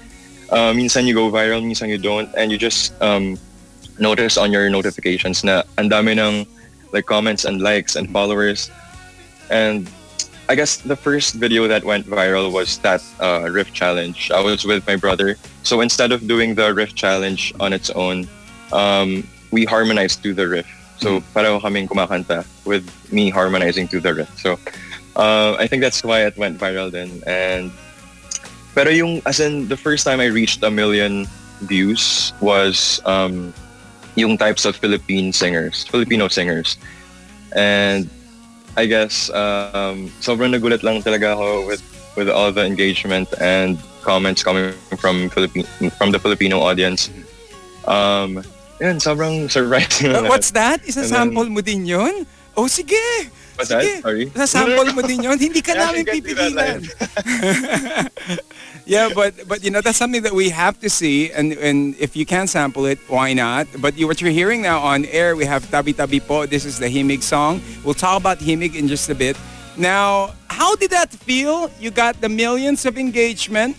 uh, 0.50 0.74
minsan 0.74 1.06
you 1.06 1.14
go 1.14 1.30
viral, 1.30 1.62
minsan 1.62 1.90
you 1.90 1.98
don't. 1.98 2.34
And 2.36 2.52
you 2.52 2.58
just, 2.58 2.98
um, 3.02 3.38
notice 4.00 4.38
on 4.38 4.52
your 4.52 4.70
notifications 4.70 5.44
na 5.44 5.64
ang 5.78 5.90
dami 5.90 6.18
ng, 6.18 6.48
like, 6.94 7.06
comments 7.06 7.46
and 7.46 7.62
likes 7.62 7.96
and 7.96 8.10
followers. 8.10 8.72
And 9.50 9.86
I 10.50 10.56
guess 10.56 10.78
the 10.78 10.96
first 10.96 11.36
video 11.36 11.68
that 11.68 11.84
went 11.84 12.08
viral 12.08 12.52
was 12.52 12.78
that 12.80 13.04
uh, 13.20 13.50
riff 13.52 13.74
challenge. 13.74 14.32
I 14.32 14.40
was 14.42 14.66
with 14.66 14.86
my 14.88 14.96
brother. 14.96 15.36
So 15.64 15.82
instead 15.82 16.12
of 16.12 16.26
doing 16.28 16.56
the 16.56 16.74
riff 16.74 16.96
challenge 16.96 17.54
on 17.60 17.74
its 17.74 17.90
own, 17.92 18.28
um, 18.72 19.28
we 19.52 19.66
harmonized 19.66 20.24
to 20.24 20.34
the 20.34 20.48
riff. 20.48 20.68
So 21.00 21.22
pareho 21.34 21.62
kaming 21.62 21.88
kumakanta 21.88 22.46
with 22.66 22.86
me 23.12 23.30
harmonizing 23.30 23.88
to 23.90 24.00
the 24.00 24.14
riff. 24.14 24.32
So 24.40 24.60
uh, 25.16 25.56
I 25.60 25.68
think 25.68 25.82
that's 25.82 26.04
why 26.04 26.26
it 26.26 26.38
went 26.38 26.58
viral 26.58 26.92
then. 26.92 27.22
And 27.26 27.72
pero 28.74 28.90
yung 28.90 29.22
as 29.26 29.40
in 29.40 29.68
the 29.68 29.78
first 29.78 30.06
time 30.06 30.20
I 30.20 30.30
reached 30.30 30.64
a 30.64 30.72
million 30.72 31.28
views 31.62 32.34
was 32.42 33.02
um, 33.06 33.54
yung 34.16 34.38
types 34.38 34.66
of 34.66 34.76
Philippine 34.76 35.34
singers, 35.34 35.86
Filipino 35.86 36.28
singers. 36.28 36.78
And 37.56 38.10
I 38.78 38.86
guess 38.86 39.30
um, 39.32 40.14
sobrang 40.22 40.54
nagulat 40.54 40.84
lang 40.84 41.02
talaga 41.02 41.34
ako 41.34 41.66
with 41.66 41.82
with 42.18 42.30
all 42.30 42.52
the 42.52 42.66
engagement 42.66 43.30
and 43.42 43.78
comments 44.02 44.42
coming 44.42 44.74
from 44.98 45.30
Philippine 45.30 45.66
from 45.98 46.12
the 46.12 46.20
Filipino 46.20 46.62
audience. 46.62 47.10
Um, 47.86 48.44
yun, 48.80 48.98
sobrang 48.98 49.50
surprising. 49.50 50.12
Uh, 50.18 50.26
what's 50.30 50.52
that? 50.52 50.82
Isa-sample 50.88 51.46
And 51.46 51.54
mo 51.54 51.62
din 51.62 51.86
yun? 51.86 52.26
Oh, 52.56 52.68
sige. 52.68 53.30
What's 53.56 53.70
that? 53.70 53.84
sige. 53.84 54.02
Sorry? 54.02 54.26
Isa-sample 54.34 54.94
mo 54.94 55.02
din 55.02 55.24
yun. 55.24 55.38
Hindi 55.38 55.62
ka 55.62 55.74
I 55.76 55.78
namin 55.78 56.02
actually 56.06 56.22
can't 56.22 56.26
do 56.26 56.34
that 56.36 56.82
pipigilan. 56.82 58.40
yeah, 58.86 59.10
but 59.14 59.34
but 59.48 59.64
you 59.64 59.70
know 59.70 59.82
that's 59.82 59.98
something 59.98 60.22
that 60.24 60.34
we 60.34 60.50
have 60.50 60.80
to 60.82 60.90
see, 60.90 61.32
and 61.34 61.54
and 61.58 61.94
if 62.00 62.16
you 62.16 62.26
can 62.26 62.48
sample 62.48 62.86
it, 62.86 62.98
why 63.10 63.34
not? 63.34 63.68
But 63.82 63.98
you, 63.98 64.08
what 64.08 64.22
you're 64.22 64.34
hearing 64.34 64.62
now 64.62 64.80
on 64.80 65.06
air, 65.10 65.36
we 65.36 65.46
have 65.46 65.70
Tabi 65.70 65.94
Tabi 65.94 66.22
Po. 66.22 66.46
This 66.46 66.66
is 66.66 66.80
the 66.80 66.88
Himig 66.88 67.22
song. 67.22 67.62
We'll 67.84 67.98
talk 67.98 68.18
about 68.18 68.40
Himig 68.40 68.76
in 68.78 68.88
just 68.88 69.10
a 69.10 69.16
bit. 69.16 69.38
Now, 69.78 70.34
how 70.50 70.76
did 70.76 70.90
that 70.92 71.14
feel? 71.14 71.70
You 71.80 71.92
got 71.92 72.22
the 72.22 72.30
millions 72.30 72.86
of 72.86 72.98
engagement, 72.98 73.78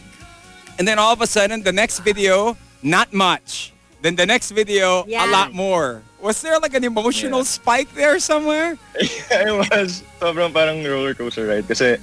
and 0.78 0.86
then 0.86 0.98
all 0.98 1.12
of 1.12 1.20
a 1.20 1.26
sudden, 1.26 1.62
the 1.62 1.74
next 1.74 2.00
video, 2.00 2.56
not 2.82 3.12
much. 3.12 3.72
Then 4.00 4.14
the 4.14 4.26
next 4.26 4.50
video, 4.52 5.04
a 5.08 5.26
lot 5.26 5.52
more. 5.52 6.02
Was 6.20 6.42
there 6.42 6.58
like 6.58 6.74
an 6.74 6.84
emotional 6.84 7.44
spike 7.44 7.92
there 7.94 8.18
somewhere? 8.18 8.78
it 8.94 9.70
was. 9.70 10.02
Sobrang 10.20 10.52
parang 10.52 10.82
roller 10.84 11.14
coaster 11.14 11.46
ride. 11.46 11.66
Kasi 11.66 11.98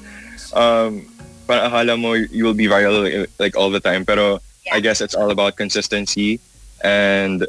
um 0.51 1.07
parang 1.47 1.71
akala 1.71 1.93
mo 1.99 2.13
you 2.13 2.43
will 2.43 2.57
be 2.57 2.67
viral 2.67 3.27
like 3.39 3.55
all 3.55 3.71
the 3.71 3.79
time. 3.79 4.03
Pero 4.03 4.39
I 4.71 4.79
guess 4.79 4.99
it's 4.99 5.15
all 5.15 5.31
about 5.31 5.55
consistency 5.55 6.39
and 6.83 7.47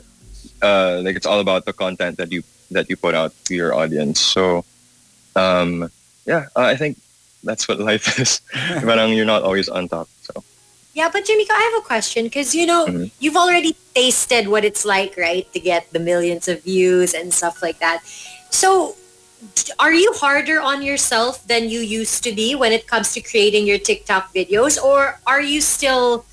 uh 0.63 1.03
like 1.03 1.17
it's 1.17 1.27
all 1.27 1.41
about 1.43 1.67
the 1.67 1.75
content 1.75 2.19
that 2.19 2.31
you 2.31 2.43
that 2.71 2.91
you 2.91 2.97
put 2.97 3.15
out 3.15 3.35
to 3.51 3.55
your 3.55 3.75
audience. 3.75 4.21
So 4.23 4.65
um 5.35 5.91
yeah 6.27 6.51
uh, 6.55 6.71
I 6.71 6.75
think 6.79 6.99
that's 7.43 7.67
what 7.67 7.79
life 7.79 8.19
is. 8.23 8.43
Parang 8.83 9.11
you're 9.11 9.27
not 9.27 9.43
always 9.43 9.69
on 9.69 9.91
top 9.91 10.07
so 10.23 10.43
Yeah, 10.97 11.13
but 11.13 11.29
Jamiko, 11.29 11.53
I 11.53 11.61
have 11.61 11.85
a 11.85 11.85
question 11.85 12.25
because 12.25 12.57
you 12.57 12.65
know 12.65 12.89
Mhm. 12.89 13.13
you've 13.21 13.37
already 13.37 13.77
tasted 13.93 14.49
what 14.49 14.65
it's 14.65 14.89
like, 14.89 15.13
right, 15.21 15.45
to 15.53 15.61
get 15.61 15.93
the 15.93 16.01
millions 16.01 16.49
of 16.49 16.65
views 16.65 17.13
and 17.13 17.29
stuff 17.29 17.61
like 17.61 17.77
that. 17.85 18.01
So, 18.49 18.97
are 19.77 19.93
you 19.93 20.09
harder 20.17 20.57
on 20.57 20.81
yourself 20.81 21.45
than 21.45 21.69
you 21.69 21.85
used 21.85 22.25
to 22.25 22.33
be 22.33 22.57
when 22.57 22.73
it 22.73 22.89
comes 22.89 23.13
to 23.13 23.21
creating 23.21 23.69
your 23.69 23.77
TikTok 23.77 24.33
videos, 24.33 24.81
or 24.81 25.21
are 25.29 25.45
you 25.45 25.61
still 25.61 26.25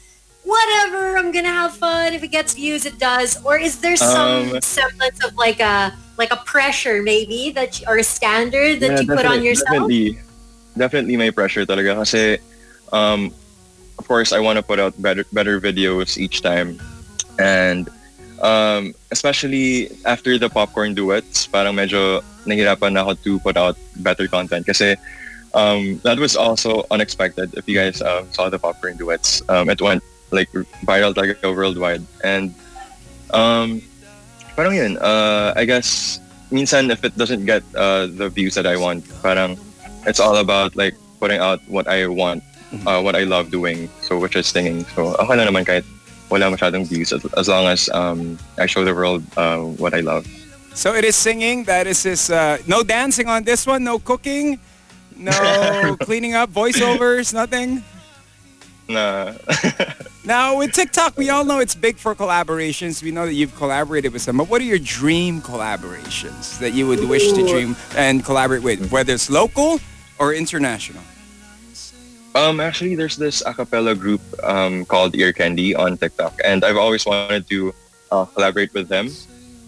whatever? 0.48 1.20
I'm 1.20 1.36
gonna 1.36 1.52
have 1.52 1.76
fun. 1.76 2.16
If 2.16 2.24
it 2.24 2.32
gets 2.32 2.56
views, 2.56 2.88
it 2.88 2.96
does. 3.04 3.36
Or 3.44 3.60
is 3.60 3.84
there 3.84 4.00
some 4.00 4.56
Um, 4.56 4.64
semblance 4.64 5.20
of 5.28 5.36
like 5.36 5.60
a 5.60 5.92
like 6.16 6.32
a 6.32 6.40
pressure 6.48 7.04
maybe 7.04 7.52
that 7.52 7.84
you, 7.84 7.84
or 7.92 8.00
a 8.00 8.08
standard 8.08 8.80
that 8.80 8.96
Yeah, 8.96 9.04
you 9.04 9.12
put 9.12 9.28
on 9.28 9.44
yourself? 9.44 9.92
Definitely, 9.92 10.24
definitely 10.80 11.16
my 11.20 11.36
pressure 11.36 11.68
talaga 11.68 12.00
kasi 12.00 12.40
um, 12.96 13.28
of 14.00 14.08
course 14.08 14.34
I 14.34 14.40
want 14.40 14.58
to 14.58 14.64
put 14.64 14.80
out 14.80 14.94
better 15.02 15.26
better 15.32 15.60
videos 15.60 16.18
each 16.18 16.42
time. 16.42 16.80
And 17.40 17.90
um, 18.42 18.94
especially 19.12 19.90
after 20.06 20.38
the 20.38 20.50
popcorn 20.50 20.94
duets 20.94 21.48
parang 21.48 21.76
medyo 21.76 22.22
nahirapan 22.46 22.94
na 22.94 23.02
ako 23.02 23.14
to 23.24 23.32
put 23.40 23.58
out 23.58 23.78
better 24.04 24.28
content. 24.28 24.66
Kasi 24.66 24.96
um, 25.54 26.00
that 26.04 26.20
was 26.20 26.36
also 26.36 26.86
unexpected 26.92 27.54
if 27.56 27.68
you 27.68 27.78
guys 27.78 28.02
um, 28.02 28.28
saw 28.32 28.50
the 28.50 28.60
popcorn 28.60 28.98
duets 28.98 29.42
um, 29.50 29.70
it 29.70 29.82
went 29.82 30.04
like 30.32 30.50
viral 30.86 31.14
talaga 31.14 31.38
worldwide. 31.44 32.04
And 32.24 32.54
um, 33.32 33.82
parang 34.56 34.76
yun 34.76 34.98
uh, 34.98 35.54
I 35.56 35.66
guess 35.66 36.20
minsan 36.54 36.94
if 36.94 37.02
it 37.04 37.18
doesn't 37.18 37.46
get 37.46 37.64
uh, 37.74 38.06
the 38.06 38.30
views 38.30 38.54
that 38.54 38.70
I 38.70 38.78
want, 38.78 39.10
parang 39.26 39.58
it's 40.06 40.20
all 40.20 40.38
about 40.38 40.76
like 40.76 40.96
putting 41.20 41.40
out 41.40 41.60
what 41.68 41.88
I 41.88 42.06
want, 42.08 42.44
uh, 42.86 43.02
what 43.02 43.16
I 43.16 43.24
love 43.24 43.52
doing, 43.52 43.90
so 44.02 44.20
which 44.20 44.36
is 44.36 44.48
singing. 44.48 44.86
So 44.96 45.16
okay 45.16 45.36
na 45.36 45.46
naman 45.46 45.66
kahit 45.66 45.86
wala 46.30 46.50
masyadong 46.50 46.88
views 46.88 47.14
as, 47.14 47.26
as 47.38 47.48
long 47.48 47.68
as 47.68 47.90
um, 47.94 48.38
I 48.58 48.66
show 48.66 48.84
the 48.84 48.94
world 48.94 49.24
uh, 49.38 49.60
what 49.60 49.94
I 49.94 50.02
love. 50.02 50.26
So 50.74 50.94
it 50.96 51.06
is 51.06 51.16
singing. 51.16 51.66
That 51.66 51.86
is 51.86 52.02
his. 52.04 52.30
Uh, 52.30 52.58
no 52.66 52.82
dancing 52.82 53.28
on 53.28 53.44
this 53.44 53.66
one. 53.68 53.84
No 53.84 54.00
cooking. 54.00 54.60
No 55.16 55.96
cleaning 56.02 56.34
up. 56.34 56.50
Voiceovers. 56.50 57.34
Nothing. 57.34 57.84
Na 58.90 59.34
Now 60.26 60.58
with 60.58 60.72
TikTok, 60.72 61.18
we 61.18 61.30
all 61.30 61.44
know 61.44 61.60
it's 61.60 61.76
big 61.76 61.98
for 61.98 62.16
collaborations. 62.16 63.04
We 63.04 63.12
know 63.12 63.26
that 63.26 63.34
you've 63.34 63.56
collaborated 63.56 64.14
with 64.14 64.22
some. 64.22 64.38
But 64.38 64.50
what 64.50 64.62
are 64.62 64.66
your 64.66 64.80
dream 64.80 65.42
collaborations 65.42 66.58
that 66.60 66.74
you 66.74 66.88
would 66.88 67.08
wish 67.08 67.32
to 67.34 67.46
dream 67.46 67.76
and 67.96 68.24
collaborate 68.24 68.64
with, 68.64 68.92
whether 68.92 69.14
it's 69.14 69.30
local 69.30 69.80
or 70.20 70.34
international? 70.34 71.04
Um, 72.36 72.60
actually, 72.60 72.96
there's 72.96 73.16
this 73.16 73.44
a 73.46 73.54
cappella 73.54 73.94
group 73.94 74.22
um, 74.42 74.86
called 74.86 75.16
Ear 75.16 75.34
Candy 75.34 75.76
on 75.76 75.98
TikTok, 75.98 76.40
and 76.44 76.66
I've 76.66 76.78
always 76.78 77.06
wanted 77.06 77.48
to 77.50 77.74
uh, 78.12 78.26
collaborate 78.26 78.74
with 78.74 78.90
them. 78.90 79.10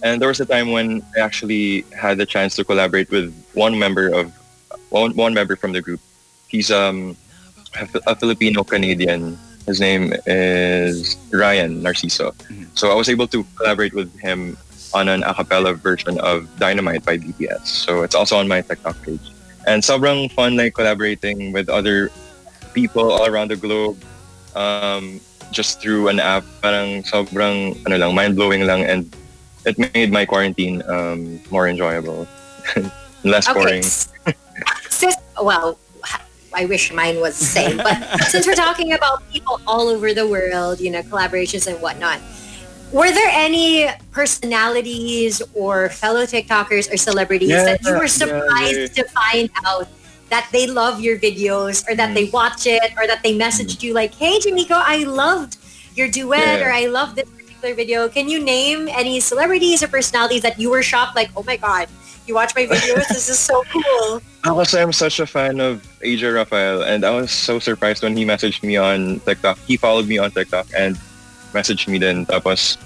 And 0.01 0.21
there 0.21 0.29
was 0.29 0.39
a 0.39 0.45
time 0.45 0.71
when 0.71 1.05
I 1.15 1.19
actually 1.19 1.85
had 1.93 2.17
the 2.17 2.25
chance 2.25 2.55
to 2.57 2.63
collaborate 2.63 3.09
with 3.11 3.33
one 3.53 3.77
member 3.77 4.09
of 4.09 4.33
one, 4.89 5.15
one 5.15 5.33
member 5.33 5.55
from 5.55 5.73
the 5.73 5.81
group. 5.81 5.99
He's 6.47 6.71
um, 6.71 7.15
a, 8.07 8.15
Filipino 8.15 8.63
Canadian. 8.63 9.37
His 9.67 9.79
name 9.79 10.13
is 10.25 11.17
Ryan 11.31 11.81
Narciso. 11.81 12.33
So 12.77 12.91
I 12.91 12.95
was 12.95 13.09
able 13.09 13.27
to 13.29 13.45
collaborate 13.57 13.93
with 13.93 14.13
him 14.19 14.57
on 14.93 15.09
an 15.09 15.23
a 15.23 15.33
cappella 15.33 15.73
version 15.73 16.19
of 16.19 16.47
Dynamite 16.57 17.03
by 17.03 17.17
BTS. 17.17 17.65
So 17.65 18.03
it's 18.03 18.15
also 18.15 18.37
on 18.37 18.47
my 18.47 18.61
TikTok 18.61 19.01
page. 19.03 19.33
And 19.67 19.81
sobrang 19.81 20.31
fun 20.31 20.55
like 20.55 20.75
collaborating 20.75 21.51
with 21.51 21.69
other 21.69 22.11
people 22.75 23.09
all 23.11 23.25
around 23.25 23.49
the 23.49 23.55
globe 23.55 23.97
um, 24.55 25.19
just 25.55 25.81
through 25.81 26.09
an 26.11 26.19
app. 26.19 26.43
Parang 26.61 27.01
sobrang 27.07 27.79
ano 27.87 27.95
lang, 27.95 28.11
mind-blowing 28.13 28.67
lang 28.67 28.83
and 28.83 29.07
it 29.65 29.79
made 29.79 30.11
my 30.11 30.27
quarantine 30.27 30.83
um, 30.91 31.39
more 31.49 31.65
enjoyable. 31.71 32.27
Less 33.23 33.47
boring. 33.49 33.81
s- 33.81 34.11
Sis, 34.91 35.15
well, 35.41 35.79
I 36.53 36.65
wish 36.65 36.93
mine 36.93 37.19
was 37.19 37.39
the 37.39 37.49
same. 37.49 37.77
But 37.77 37.97
since 38.31 38.45
we're 38.45 38.53
talking 38.59 38.93
about 38.93 39.23
people 39.31 39.59
all 39.65 39.89
over 39.89 40.13
the 40.13 40.27
world, 40.27 40.79
you 40.79 40.91
know, 40.91 41.01
collaborations 41.01 41.65
and 41.65 41.81
whatnot, 41.81 42.19
were 42.93 43.09
there 43.11 43.31
any 43.33 43.89
personalities 44.11 45.41
or 45.55 45.89
fellow 45.89 46.23
TikTokers 46.23 46.93
or 46.93 46.97
celebrities 46.97 47.49
Yeah, 47.49 47.65
that 47.65 47.83
you 47.83 47.93
were 47.97 48.05
yeah, 48.07 48.21
surprised 48.21 48.95
to 48.95 49.03
find 49.09 49.49
out 49.65 49.87
that 50.29 50.49
they 50.51 50.65
love 50.67 50.99
your 51.01 51.17
videos 51.19 51.85
or 51.87 51.93
that 51.95 52.09
Mm. 52.11 52.15
they 52.15 52.25
watch 52.33 52.65
it 52.65 52.91
or 52.97 53.05
that 53.07 53.21
they 53.21 53.37
messaged 53.37 53.83
you 53.83 53.93
like, 53.93 54.13
hey, 54.15 54.39
Jamiko, 54.39 54.73
I 54.81 55.03
loved 55.05 55.57
your 55.95 56.07
duet 56.09 56.59
Yeah. 56.59 56.65
or 56.65 56.71
I 56.73 56.85
love 56.89 57.15
this 57.15 57.29
particular 57.29 57.73
video. 57.75 58.09
Can 58.09 58.27
you 58.27 58.41
name 58.41 58.89
any 58.89 59.19
celebrities 59.21 59.83
or 59.83 59.87
personalities 59.87 60.41
that 60.41 60.59
you 60.59 60.69
were 60.69 60.81
shocked, 60.83 61.15
like, 61.15 61.29
oh 61.37 61.43
my 61.45 61.57
god, 61.57 61.87
you 62.25 62.33
watch 62.33 62.53
my 62.57 62.65
videos? 62.65 63.05
this 63.13 63.29
is 63.29 63.37
so 63.39 63.63
cool. 63.71 64.21
Because 64.45 64.73
I'm 64.77 64.93
such 64.93 65.17
a 65.19 65.25
fan 65.25 65.57
of 65.59 65.81
AJ 66.05 66.29
Rafael, 66.33 66.83
and 66.85 67.01
I 67.05 67.09
was 67.09 67.31
so 67.33 67.57
surprised 67.57 68.03
when 68.05 68.13
he 68.17 68.25
messaged 68.25 68.61
me 68.61 68.77
on 68.77 69.17
TikTok. 69.25 69.57
He 69.65 69.73
followed 69.77 70.05
me 70.05 70.17
on 70.21 70.29
TikTok 70.29 70.69
and 70.77 70.93
messaged 71.53 71.87
me 71.89 71.97
then. 71.97 72.29
Tapos, 72.29 72.77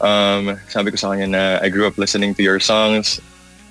um, 0.00 0.56
sabi 0.72 0.90
ko 0.92 0.96
sa 0.96 1.12
kanya 1.12 1.28
na 1.28 1.42
I 1.60 1.68
grew 1.68 1.84
up 1.86 2.00
listening 2.00 2.32
to 2.36 2.42
your 2.42 2.56
songs. 2.56 3.20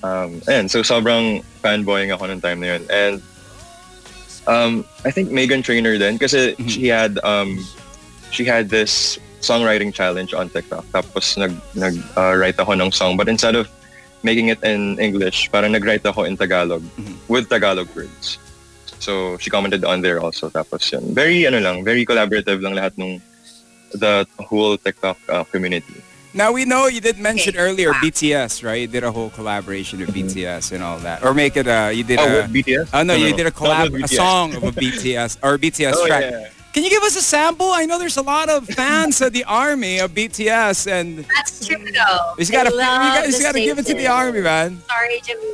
Um, 0.03 0.43
and 0.51 0.69
so 0.69 0.83
sobrang 0.83 1.43
fanboying 1.63 2.11
ako 2.13 2.27
nung 2.27 2.43
time 2.43 2.59
na 2.59 2.75
yun. 2.75 2.83
And 2.91 3.15
um, 4.47 4.85
I 5.07 5.11
think 5.11 5.31
Megan 5.31 5.63
Trainer 5.63 5.97
then 5.97 6.19
kasi 6.19 6.53
mm-hmm. 6.53 6.67
she 6.67 6.91
had 6.91 7.17
um, 7.23 7.63
she 8.31 8.43
had 8.43 8.67
this 8.67 9.17
songwriting 9.39 9.95
challenge 9.95 10.35
on 10.35 10.51
TikTok. 10.51 10.83
Tapos 10.91 11.39
nag 11.39 11.55
nag 11.75 11.95
uh, 12.19 12.35
write 12.35 12.59
ako 12.59 12.75
ng 12.75 12.91
song 12.91 13.15
but 13.15 13.31
instead 13.31 13.55
of 13.55 13.71
making 14.23 14.47
it 14.51 14.59
in 14.63 14.99
English, 14.99 15.51
parang 15.51 15.71
nag-write 15.71 16.03
ako 16.05 16.23
in 16.23 16.35
Tagalog 16.35 16.83
mm-hmm. 16.99 17.15
with 17.31 17.47
Tagalog 17.47 17.87
words. 17.95 18.39
So 18.99 19.35
she 19.39 19.51
commented 19.51 19.83
on 19.83 20.03
there 20.03 20.19
also 20.19 20.51
tapos 20.51 20.91
yun. 20.91 21.15
Very 21.15 21.47
ano 21.47 21.59
lang, 21.59 21.83
very 21.83 22.03
collaborative 22.03 22.59
lang 22.59 22.75
lahat 22.75 22.95
nung 22.99 23.23
the 23.95 24.27
whole 24.39 24.75
TikTok 24.75 25.15
uh, 25.31 25.43
community. 25.47 26.03
Now 26.35 26.51
we 26.51 26.65
know 26.65 26.87
you 26.87 26.99
did 26.99 27.19
mention 27.19 27.55
earlier 27.57 27.93
BTS, 27.93 28.63
right? 28.63 28.81
You 28.81 28.87
did 28.87 29.03
a 29.03 29.11
whole 29.11 29.29
collaboration 29.29 29.99
with 29.99 30.09
mm-hmm. 30.09 30.27
BTS 30.27 30.71
and 30.71 30.83
all 30.83 30.97
that, 30.99 31.23
or 31.23 31.33
make 31.33 31.55
it 31.57 31.67
a 31.67 31.93
you 31.93 32.03
did 32.03 32.19
oh, 32.19 32.39
a 32.39 32.43
BTS. 32.43 32.89
Oh 32.91 33.03
no, 33.03 33.15
no 33.15 33.23
you 33.23 33.31
no. 33.31 33.37
did 33.37 33.47
a 33.47 33.51
collab, 33.51 34.03
a 34.03 34.07
song 34.07 34.55
of 34.55 34.63
a 34.63 34.71
BTS 34.71 35.37
or 35.43 35.55
a 35.55 35.57
BTS 35.59 35.93
oh, 35.95 36.07
track. 36.07 36.23
Yeah. 36.23 36.49
Can 36.73 36.83
you 36.83 36.89
give 36.89 37.03
us 37.03 37.15
a 37.15 37.21
sample? 37.21 37.67
I 37.67 37.85
know 37.85 37.99
there's 37.99 38.17
a 38.17 38.23
lot 38.23 38.49
of 38.49 38.67
fans 38.67 39.21
of 39.21 39.31
the 39.31 39.43
army 39.43 39.99
of 39.99 40.11
BTS, 40.11 40.91
and 40.91 41.19
that's 41.35 41.67
true 41.67 41.77
though. 41.77 42.33
You 42.39 42.51
gotta, 42.51 42.71
you 42.71 42.79
guys 42.79 43.39
gotta 43.39 43.59
give 43.59 43.77
it 43.77 43.85
to 43.85 43.93
the 43.93 44.07
army, 44.07 44.41
man. 44.41 44.81
Sorry, 44.87 45.21
Jimmy. 45.23 45.53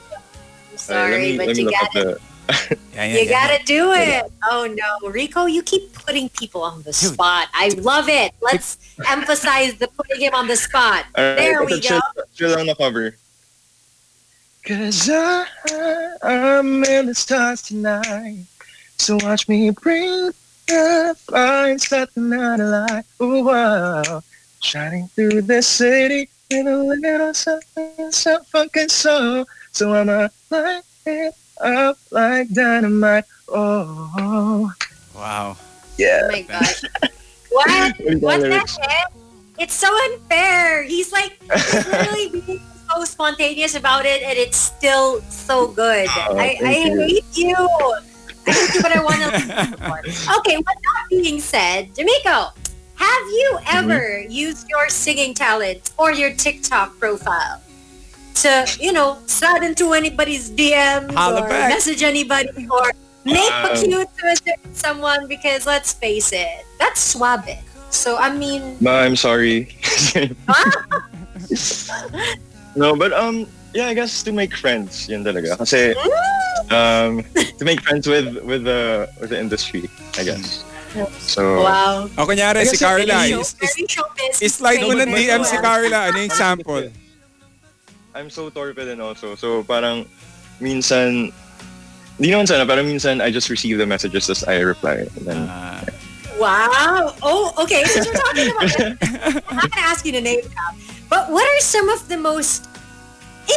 I'm 0.72 0.78
sorry, 0.78 1.38
but 1.38 1.58
you 1.58 1.70
gotta. 1.70 2.22
yeah, 2.94 3.06
yeah, 3.06 3.06
you 3.06 3.30
gotta 3.30 3.64
do 3.64 3.92
it. 3.94 4.32
Oh 4.50 4.74
no, 4.74 5.10
Rico, 5.10 5.46
you 5.46 5.62
keep 5.62 5.94
putting 5.94 6.30
people 6.30 6.64
on 6.64 6.82
the 6.82 6.94
spot. 6.94 7.48
I 7.54 7.70
love 7.78 8.10
it. 8.10 8.34
Let's 8.42 8.78
emphasize 9.08 9.76
the 9.76 9.88
putting 9.88 10.22
him 10.22 10.34
on 10.34 10.48
the 10.48 10.56
spot. 10.56 11.06
Right, 11.18 11.36
there 11.36 11.64
we 11.64 11.80
go. 11.80 12.00
Chill, 12.34 12.58
on 12.58 12.66
the 12.66 12.76
cover. 12.76 13.16
Cause 14.66 15.10
I, 15.12 15.46
I'm 16.24 16.84
in 16.84 17.08
the 17.08 17.16
stars 17.16 17.62
tonight. 17.62 18.46
So 18.98 19.18
watch 19.22 19.48
me 19.48 19.70
bring 19.70 20.32
the 20.68 21.16
and 21.34 21.82
set 21.82 22.14
the 22.16 22.22
night 22.22 22.60
alight. 22.60 23.06
Ooh, 23.22 23.44
wow. 23.44 24.22
Shining 24.62 25.08
through 25.10 25.44
the 25.44 25.62
city 25.62 26.30
with 26.50 26.68
a 26.68 26.78
little 26.78 27.34
something, 27.34 28.12
so 28.12 28.44
fucking 28.44 28.90
soul. 28.90 29.46
So 29.72 29.94
I'm 29.94 30.10
a 30.10 30.30
light 30.50 30.84
it 31.06 31.36
up 31.60 31.98
like 32.12 32.50
dynamite. 32.54 33.26
Oh. 33.48 34.72
Wow. 35.16 35.58
Yeah. 35.98 36.22
Oh 36.24 36.32
my 36.32 36.42
gosh. 36.42 36.82
what? 37.52 37.96
what 38.22 38.42
the 38.42 38.78
heck? 38.82 39.12
It's 39.58 39.74
so 39.74 39.90
unfair. 40.06 40.84
He's 40.84 41.12
like 41.12 41.38
he's 41.42 41.88
literally 41.88 42.42
being 42.42 42.62
so 42.94 43.04
spontaneous 43.04 43.76
about 43.76 44.06
it 44.06 44.24
and 44.24 44.38
it's 44.38 44.58
still 44.58 45.22
so 45.22 45.68
good. 45.68 46.08
Oh, 46.10 46.38
I, 46.38 46.58
I 46.62 46.74
hate 46.74 47.24
you. 47.34 47.56
I 47.56 48.52
hate 48.52 48.76
you, 48.76 48.82
but 48.82 48.96
I 48.96 49.04
want 49.04 49.20
to. 49.20 50.36
okay, 50.40 50.58
with 50.58 50.66
that 50.66 51.06
being 51.10 51.40
said, 51.40 51.94
Jamiko, 51.94 52.54
have 52.96 53.26
you 53.28 53.52
mm-hmm. 53.56 53.78
ever 53.78 54.00
mm-hmm. 54.00 54.32
used 54.32 54.70
your 54.70 54.88
singing 54.90 55.34
talent 55.34 55.92
or 55.98 56.14
your 56.14 56.34
TikTok 56.34 56.98
profile 56.98 57.62
to, 58.36 58.78
you 58.80 58.92
know, 58.92 59.18
slide 59.26 59.64
into 59.64 59.94
anybody's 59.94 60.50
DMs 60.50 61.14
Holla 61.14 61.44
or 61.44 61.50
back. 61.50 61.70
message 61.70 62.04
anybody 62.04 62.68
or 62.70 62.92
make 63.26 63.52
a 63.52 63.76
cute 63.76 64.08
to 64.18 64.56
someone 64.74 65.28
because 65.28 65.66
let's 65.66 65.94
face 65.94 66.32
it, 66.32 66.66
that's 66.80 67.02
suave. 67.02 67.58
So 67.90 68.18
I 68.18 68.34
mean, 68.34 68.78
Ma, 68.80 69.02
I'm 69.02 69.16
sorry. 69.16 69.76
no, 72.76 72.96
but 72.96 73.14
um, 73.14 73.48
yeah, 73.74 73.88
I 73.88 73.94
guess 73.94 74.24
to 74.24 74.32
make 74.32 74.56
friends, 74.56 75.10
yun 75.10 75.24
talaga. 75.24 75.58
Kasi 75.58 75.94
mm. 75.98 76.72
um, 76.72 77.26
to 77.58 77.66
make 77.66 77.82
friends 77.82 78.08
with 78.08 78.38
with 78.46 78.64
the 78.64 79.10
with 79.20 79.32
the 79.32 79.40
industry, 79.40 79.90
I 80.18 80.24
guess. 80.24 80.64
So, 81.22 81.62
wow. 81.62 82.10
O 82.18 82.26
kunyari 82.26 82.66
si 82.66 82.78
Carla, 82.78 83.30
is, 83.30 83.54
is, 83.62 83.78
is 84.42 84.56
like 84.58 84.82
mo 84.82 84.98
ng 84.98 85.14
DM 85.14 85.46
si 85.46 85.58
Carla, 85.62 86.10
ano 86.10 86.18
yung 86.18 86.34
sample? 86.34 86.90
I'm 88.20 88.30
so 88.30 88.52
torpe 88.52 88.84
din 88.84 89.00
also. 89.00 89.40
So 89.40 89.64
parang 89.64 90.04
minsan, 90.60 91.32
di 92.20 92.28
naman 92.28 92.52
sana, 92.52 92.68
pero 92.68 92.84
minsan 92.84 93.24
I 93.24 93.32
just 93.32 93.48
receive 93.48 93.80
the 93.80 93.88
messages 93.88 94.28
as 94.28 94.44
I 94.44 94.60
reply. 94.60 95.08
And 95.16 95.24
then, 95.24 95.42
uh, 95.48 95.88
Wow. 96.36 97.16
Oh, 97.22 97.52
okay. 97.60 97.84
Since 97.84 98.08
we're 98.08 98.16
talking 98.16 98.48
about 98.52 98.72
it, 98.72 99.44
I'm 99.48 99.56
not 99.60 99.72
going 99.72 99.84
to 99.84 99.88
ask 99.92 100.06
you 100.06 100.12
to 100.14 100.22
name 100.22 100.40
drop, 100.40 100.76
but 101.10 101.32
what 101.32 101.44
are 101.44 101.60
some 101.60 101.90
of 101.90 102.08
the 102.08 102.16
most 102.16 102.68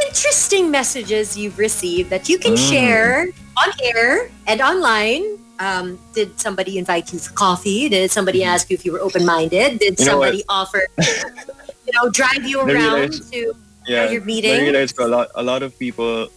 interesting 0.07 0.71
messages 0.71 1.37
you've 1.37 1.59
received 1.59 2.11
that 2.11 2.29
you 2.29 2.39
can 2.39 2.55
mm. 2.55 2.71
share 2.71 3.31
on 3.55 3.69
air 3.83 4.31
and 4.47 4.61
online? 4.61 5.39
Um, 5.61 5.99
did 6.11 6.39
somebody 6.41 6.79
invite 6.79 7.13
you 7.13 7.21
for 7.21 7.31
coffee? 7.35 7.89
Did 7.89 8.11
somebody 8.11 8.41
mm-hmm. 8.41 8.51
ask 8.51 8.69
you 8.69 8.75
if 8.75 8.85
you 8.85 8.91
were 8.91 8.99
open-minded? 8.99 9.79
Did 9.79 9.99
you 10.01 10.05
somebody 10.05 10.43
offer, 10.49 10.83
you 10.99 11.93
know, 11.95 12.11
drive 12.11 12.43
you 12.43 12.63
around 12.63 13.15
to 13.31 13.55
yeah, 13.87 14.11
your 14.11 14.25
meeting? 14.25 14.55
I 14.55 14.63
realized 14.63 14.99
a 14.99 15.07
lot, 15.07 15.29
a 15.35 15.43
lot 15.43 15.63
of 15.63 15.79
people 15.79 16.29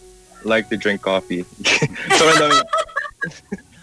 like 0.44 0.68
to 0.70 0.76
drink 0.76 1.02
coffee. 1.02 1.42
so 2.18 2.24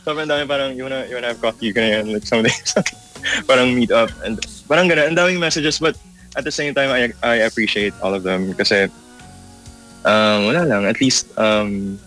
sobrang 0.03 0.27
dami 0.27 0.47
parang, 0.47 0.75
you 0.75 0.83
wanna, 0.83 1.07
you 1.07 1.15
wanna 1.15 1.31
have 1.31 1.41
coffee, 1.41 1.67
you 1.67 1.73
can 1.73 2.11
like 2.11 2.27
someday, 2.27 2.51
parang 3.47 3.75
meet 3.75 3.91
up, 3.91 4.11
and 4.23 4.39
parang 4.67 4.87
ganun, 4.87 5.11
ang 5.11 5.17
daming 5.17 5.39
messages, 5.39 5.79
but 5.79 5.95
at 6.35 6.43
the 6.43 6.51
same 6.51 6.73
time, 6.73 6.91
I, 6.91 7.11
I 7.23 7.47
appreciate 7.47 7.93
all 8.01 8.13
of 8.13 8.23
them 8.23 8.53
kasi, 8.53 8.91
um, 10.03 10.51
wala 10.51 10.67
lang, 10.67 10.85
at 10.85 10.99
least, 10.99 11.31
um, 11.39 11.99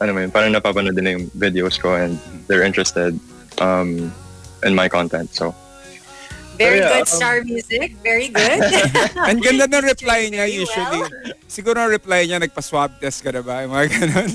ano 0.00 0.18
yun, 0.18 0.30
parang 0.30 0.50
napapanood 0.54 0.94
nila 0.94 1.18
yung 1.18 1.26
videos 1.38 1.78
ko 1.78 1.94
and 1.94 2.18
they're 2.46 2.66
interested 2.66 3.18
um, 3.58 4.10
in 4.62 4.74
my 4.74 4.88
content, 4.88 5.34
so. 5.34 5.54
Very 6.58 6.82
yeah, 6.82 6.98
good 6.98 7.06
um, 7.06 7.16
star 7.18 7.40
music. 7.46 7.94
Very 8.02 8.28
good. 8.28 8.60
Ang 9.30 9.38
ganda 9.38 9.70
ng 9.70 9.84
reply 9.94 10.26
niya 10.26 10.50
usually. 10.50 11.06
Well. 11.06 11.38
Siguro 11.46 11.78
ang 11.78 11.90
reply 11.94 12.26
niya, 12.26 12.42
nagpa-swab 12.42 12.98
test 12.98 13.22
ka 13.22 13.30
na 13.30 13.40
ba? 13.46 13.62
Yung 13.62 13.72
mga 13.72 13.86
ganun. 13.94 14.30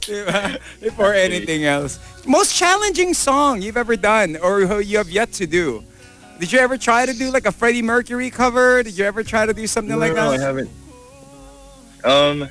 Before 0.80 1.12
anything 1.12 1.66
else. 1.66 1.98
Most 2.24 2.54
challenging 2.54 3.12
song 3.12 3.60
you've 3.60 3.76
ever 3.76 3.98
done 3.98 4.38
or 4.38 4.80
you 4.80 4.96
have 4.96 5.10
yet 5.10 5.34
to 5.42 5.50
do? 5.50 5.82
Did 6.38 6.54
you 6.54 6.58
ever 6.58 6.78
try 6.78 7.06
to 7.06 7.12
do 7.12 7.30
like 7.30 7.46
a 7.46 7.52
Freddie 7.52 7.82
Mercury 7.82 8.30
cover? 8.30 8.82
Did 8.82 8.96
you 8.96 9.04
ever 9.04 9.22
try 9.22 9.46
to 9.46 9.52
do 9.52 9.66
something 9.66 9.98
no, 9.98 10.02
like 10.02 10.14
that? 10.14 10.24
No, 10.24 10.32
I 10.32 10.38
haven't. 10.38 10.70
Um, 12.04 12.48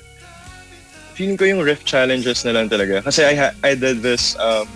feeling 1.16 1.38
ko 1.38 1.46
yung 1.46 1.62
riff 1.62 1.86
challenges 1.86 2.44
na 2.44 2.52
lang 2.52 2.70
talaga. 2.70 3.04
Kasi 3.04 3.24
I, 3.24 3.36
ha- 3.36 3.56
I 3.64 3.76
did 3.76 4.02
this, 4.02 4.36
um, 4.38 4.68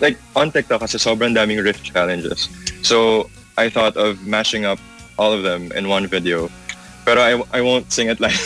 like 0.00 0.18
on 0.34 0.50
TikTok 0.50 0.80
kasi 0.80 0.98
sobrang 0.98 1.36
daming 1.36 1.62
riff 1.62 1.82
challenges. 1.82 2.48
So 2.82 3.30
I 3.56 3.68
thought 3.68 3.96
of 3.96 4.26
mashing 4.26 4.64
up 4.64 4.78
all 5.18 5.32
of 5.32 5.42
them 5.42 5.72
in 5.72 5.88
one 5.88 6.06
video. 6.06 6.50
Pero 7.04 7.20
I, 7.20 7.58
I 7.58 7.60
won't 7.60 7.92
sing 7.92 8.08
it 8.08 8.20
live. 8.20 8.36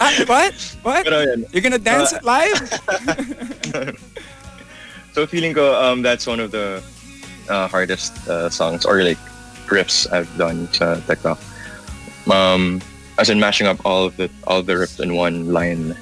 ah, 0.00 0.12
what? 0.26 0.54
What? 0.82 1.04
Pero 1.04 1.20
yan. 1.22 1.46
You're 1.52 1.62
gonna 1.62 1.78
dance 1.78 2.12
uh, 2.12 2.18
it 2.18 2.24
live? 2.24 2.58
so 5.14 5.26
feeling 5.26 5.54
ko 5.54 5.74
um, 5.78 6.02
that's 6.02 6.26
one 6.26 6.40
of 6.40 6.50
the 6.50 6.82
uh, 7.48 7.68
hardest 7.68 8.14
uh, 8.28 8.50
songs 8.50 8.84
or 8.84 9.02
like 9.02 9.18
riffs 9.66 10.10
I've 10.12 10.30
done 10.38 10.68
sa 10.74 10.98
TikTok. 11.06 11.38
Um, 12.30 12.82
as 13.18 13.30
in 13.30 13.38
mashing 13.38 13.66
up 13.66 13.78
all 13.84 14.06
of 14.06 14.16
the 14.16 14.30
all 14.46 14.58
of 14.60 14.66
the 14.66 14.74
riffs 14.74 15.00
in 15.00 15.14
one 15.14 15.52
line. 15.52 15.94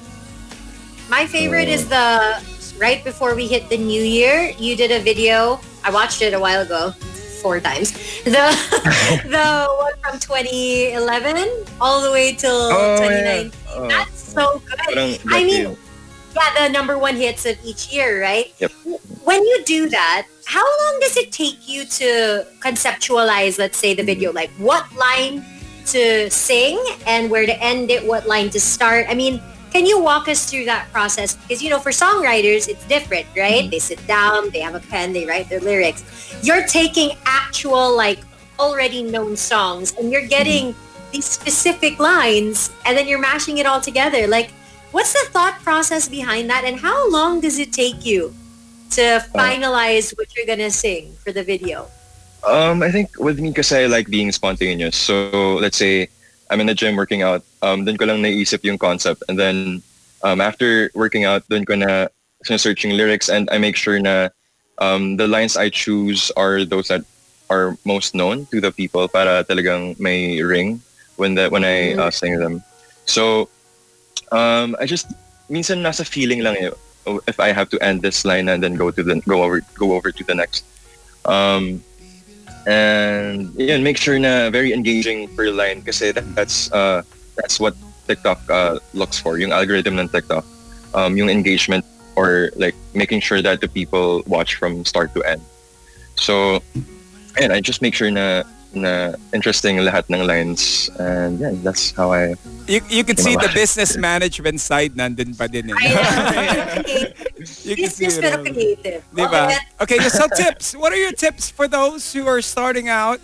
My 1.09 1.27
favorite 1.27 1.67
is 1.67 1.89
the 1.89 2.41
right 2.81 3.03
before 3.03 3.35
we 3.35 3.47
hit 3.47 3.69
the 3.69 3.77
new 3.77 4.01
year. 4.01 4.51
You 4.57 4.75
did 4.75 4.91
a 4.91 4.99
video. 4.99 5.61
I 5.85 5.91
watched 5.91 6.21
it 6.23 6.33
a 6.33 6.39
while 6.39 6.61
ago 6.61 6.91
four 7.41 7.61
times. 7.61 7.93
The 8.25 8.31
the 9.29 9.69
one 9.77 9.93
from 10.01 10.19
2011 10.19 11.47
all 11.79 12.01
the 12.01 12.11
way 12.11 12.33
till 12.33 12.73
oh, 12.73 12.97
2019. 12.97 13.53
Yeah. 13.53 13.75
Oh. 13.77 13.87
That's 13.87 14.19
so 14.19 14.61
good. 14.65 15.21
I 15.29 15.45
mean, 15.45 15.77
yeah, 16.35 16.67
the 16.67 16.73
number 16.73 16.97
one 16.97 17.15
hits 17.15 17.45
of 17.45 17.57
each 17.63 17.93
year, 17.93 18.21
right? 18.21 18.51
Yep. 18.57 18.71
When 19.23 19.43
you 19.45 19.63
do 19.63 19.89
that, 19.89 20.25
how 20.45 20.65
long 20.65 20.99
does 21.01 21.17
it 21.17 21.31
take 21.31 21.69
you 21.69 21.85
to 21.85 22.47
conceptualize, 22.59 23.59
let's 23.59 23.77
say, 23.77 23.93
the 23.93 24.03
video? 24.03 24.29
Mm-hmm. 24.29 24.41
Like 24.41 24.51
what 24.57 24.91
line 24.95 25.45
to 25.93 26.29
sing 26.29 26.81
and 27.05 27.29
where 27.29 27.45
to 27.45 27.55
end 27.61 27.91
it, 27.91 28.05
what 28.05 28.27
line 28.27 28.49
to 28.51 28.59
start? 28.59 29.05
I 29.09 29.13
mean, 29.13 29.41
can 29.71 29.85
you 29.85 29.99
walk 30.01 30.27
us 30.27 30.49
through 30.49 30.65
that 30.65 30.91
process? 30.91 31.35
Because, 31.35 31.63
you 31.63 31.69
know, 31.69 31.79
for 31.79 31.91
songwriters, 31.91 32.67
it's 32.67 32.85
different, 32.87 33.25
right? 33.35 33.63
Mm-hmm. 33.63 33.69
They 33.71 33.79
sit 33.79 34.05
down, 34.05 34.49
they 34.49 34.59
have 34.59 34.75
a 34.75 34.79
pen, 34.79 35.13
they 35.13 35.25
write 35.25 35.49
their 35.49 35.61
lyrics. 35.61 36.03
You're 36.43 36.67
taking 36.67 37.17
actual, 37.25 37.95
like, 37.95 38.19
already 38.59 39.01
known 39.01 39.35
songs 39.35 39.93
and 39.97 40.11
you're 40.11 40.27
getting 40.27 40.75
these 41.11 41.25
specific 41.25 41.99
lines 41.99 42.69
and 42.85 42.95
then 42.95 43.07
you're 43.07 43.19
mashing 43.19 43.57
it 43.57 43.65
all 43.65 43.81
together. 43.81 44.27
Like, 44.27 44.51
what's 44.91 45.13
the 45.13 45.27
thought 45.31 45.59
process 45.63 46.07
behind 46.07 46.49
that 46.49 46.63
and 46.63 46.79
how 46.79 47.09
long 47.09 47.41
does 47.41 47.57
it 47.57 47.73
take 47.73 48.05
you 48.05 48.33
to 48.91 49.23
finalize 49.33 50.15
what 50.17 50.35
you're 50.35 50.45
gonna 50.45 50.69
sing 50.69 51.13
for 51.23 51.31
the 51.31 51.43
video? 51.43 51.87
Um, 52.47 52.83
I 52.83 52.91
think 52.91 53.17
with 53.19 53.39
me 53.39 53.49
because 53.49 53.71
I 53.71 53.85
like 53.85 54.07
being 54.09 54.31
spontaneous. 54.31 54.95
So 54.95 55.55
let's 55.55 55.77
say 55.77 56.09
I'm 56.51 56.59
in 56.59 56.67
the 56.67 56.75
gym 56.75 56.95
working 56.95 57.23
out, 57.23 57.43
um, 57.61 57.85
dun 57.85 57.97
ko 57.97 58.05
lang 58.05 58.21
naisip 58.21 58.63
yung 58.63 58.77
concept. 58.77 59.23
And 59.29 59.39
then 59.39 59.81
um, 60.21 60.41
after 60.41 60.91
working 60.93 61.23
out, 61.23 61.47
dun 61.47 61.63
ko 61.63 61.75
na 61.75 62.07
searching 62.43 62.91
lyrics 62.91 63.29
and 63.29 63.49
I 63.51 63.57
make 63.57 63.75
sure 63.75 63.99
na 63.99 64.29
um, 64.77 65.15
the 65.15 65.27
lines 65.27 65.55
I 65.55 65.69
choose 65.69 66.31
are 66.35 66.65
those 66.65 66.89
that 66.89 67.05
are 67.49 67.77
most 67.85 68.15
known 68.15 68.45
to 68.47 68.59
the 68.59 68.71
people 68.71 69.07
para 69.07 69.43
talagang 69.43 69.99
may 69.99 70.41
ring 70.41 70.81
when 71.15 71.35
the 71.35 71.47
when 71.49 71.63
I 71.63 71.93
uh, 71.95 72.11
sing 72.11 72.39
them. 72.39 72.63
So 73.05 73.47
um, 74.31 74.75
I 74.79 74.85
just 74.85 75.11
minsan 75.51 75.83
nasa 75.83 76.07
feeling 76.07 76.43
lang 76.43 76.55
eh, 76.57 76.71
if 77.27 77.39
I 77.39 77.51
have 77.51 77.69
to 77.71 77.79
end 77.83 78.01
this 78.01 78.25
line 78.25 78.47
and 78.49 78.63
then 78.63 78.75
go 78.75 78.91
to 78.91 79.03
the 79.03 79.21
go 79.27 79.43
over 79.43 79.61
go 79.75 79.93
over 79.93 80.11
to 80.11 80.23
the 80.23 80.35
next. 80.35 80.65
Um, 81.25 81.83
and 82.67 83.53
yun, 83.55 83.83
make 83.83 83.97
sure 83.97 84.17
na 84.19 84.49
very 84.49 84.73
engaging 84.73 85.27
per 85.35 85.49
line 85.49 85.81
kasi 85.81 86.11
that, 86.11 86.35
that's 86.35 86.71
uh, 86.71 87.01
that's 87.35 87.59
what 87.59 87.75
TikTok 88.07 88.39
uh, 88.49 88.79
looks 88.93 89.17
for, 89.17 89.37
yung 89.37 89.51
algorithm 89.51 89.99
ng 89.99 90.09
TikTok. 90.09 90.45
Um, 90.93 91.15
yung 91.15 91.29
engagement 91.29 91.85
or 92.15 92.51
like 92.57 92.75
making 92.93 93.21
sure 93.21 93.41
that 93.41 93.61
the 93.61 93.67
people 93.67 94.23
watch 94.27 94.55
from 94.55 94.83
start 94.83 95.13
to 95.15 95.23
end. 95.23 95.41
So, 96.15 96.61
and 97.39 97.53
I 97.53 97.61
just 97.61 97.81
make 97.81 97.95
sure 97.95 98.11
na 98.11 98.43
na 98.73 99.15
interesting 99.33 99.77
lahat 99.77 100.07
ng 100.11 100.23
lines 100.27 100.89
and 100.99 101.39
yeah, 101.39 101.51
that's 101.63 101.91
how 101.91 102.11
I 102.11 102.35
You, 102.71 102.79
you 102.87 103.03
can 103.03 103.17
see 103.19 103.35
the 103.35 103.51
business 103.53 103.97
management 103.99 104.63
side 104.63 104.95
nandun 104.95 105.35
pa 105.35 105.51
din. 105.51 105.69
Eh. 105.69 105.75
I. 105.75 107.11
You 107.67 107.75
can 107.75 107.91
see 107.91 108.07
Business 108.07 108.17
it 108.17 108.23
pero 108.23 108.39
creative. 108.47 109.01
Diba? 109.11 109.51
Okay. 109.83 109.99
Okay, 109.99 110.07
so 110.07 110.23
tips. 110.39 110.71
What 110.71 110.95
are 110.95 111.01
your 111.01 111.11
tips 111.11 111.51
for 111.51 111.67
those 111.67 112.07
who 112.15 112.23
are 112.31 112.39
starting 112.39 112.87
out 112.87 113.19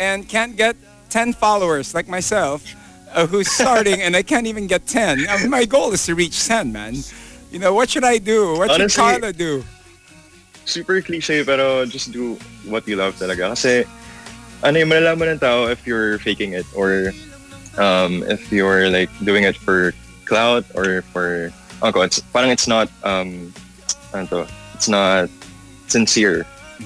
and 0.00 0.24
can't 0.24 0.56
get 0.56 0.80
10 1.12 1.36
followers 1.36 1.92
like 1.92 2.08
myself 2.08 2.64
uh, 3.12 3.26
who's 3.28 3.52
starting 3.52 4.00
and 4.00 4.16
I 4.16 4.24
can't 4.24 4.48
even 4.48 4.64
get 4.66 4.88
10? 4.88 5.28
I 5.28 5.44
mean, 5.44 5.52
my 5.52 5.68
goal 5.68 5.92
is 5.92 6.06
to 6.08 6.14
reach 6.16 6.48
10, 6.48 6.72
man. 6.72 6.96
You 7.52 7.58
know, 7.60 7.74
what 7.76 7.90
should 7.92 8.04
I 8.04 8.16
do? 8.16 8.56
What 8.56 8.72
should 8.72 8.88
Honestly- 8.88 9.02
Carla 9.02 9.32
do? 9.32 9.60
super 10.66 11.00
cliche 11.00 11.46
pero 11.46 11.86
just 11.86 12.10
do 12.10 12.34
what 12.66 12.82
you 12.90 12.98
love 12.98 13.14
talaga 13.14 13.54
kasi 13.54 13.86
ano 14.66 14.82
yung 14.82 14.90
malalaman 14.90 15.38
ng 15.38 15.38
tao 15.38 15.70
if 15.70 15.86
you're 15.86 16.18
faking 16.18 16.58
it 16.58 16.66
or 16.74 17.14
um, 17.78 18.22
if 18.28 18.50
you're 18.52 18.88
like 18.90 19.10
doing 19.24 19.44
it 19.44 19.56
for 19.56 19.92
clout 20.24 20.64
or 20.74 21.02
for 21.12 21.52
ako 21.82 22.02
it's 22.02 22.18
parang 22.34 22.50
it's 22.50 22.66
not 22.66 22.88
um 23.04 23.52
ano 24.14 24.26
to, 24.26 24.38
it's 24.74 24.88
not 24.88 25.28
sincere 25.86 26.44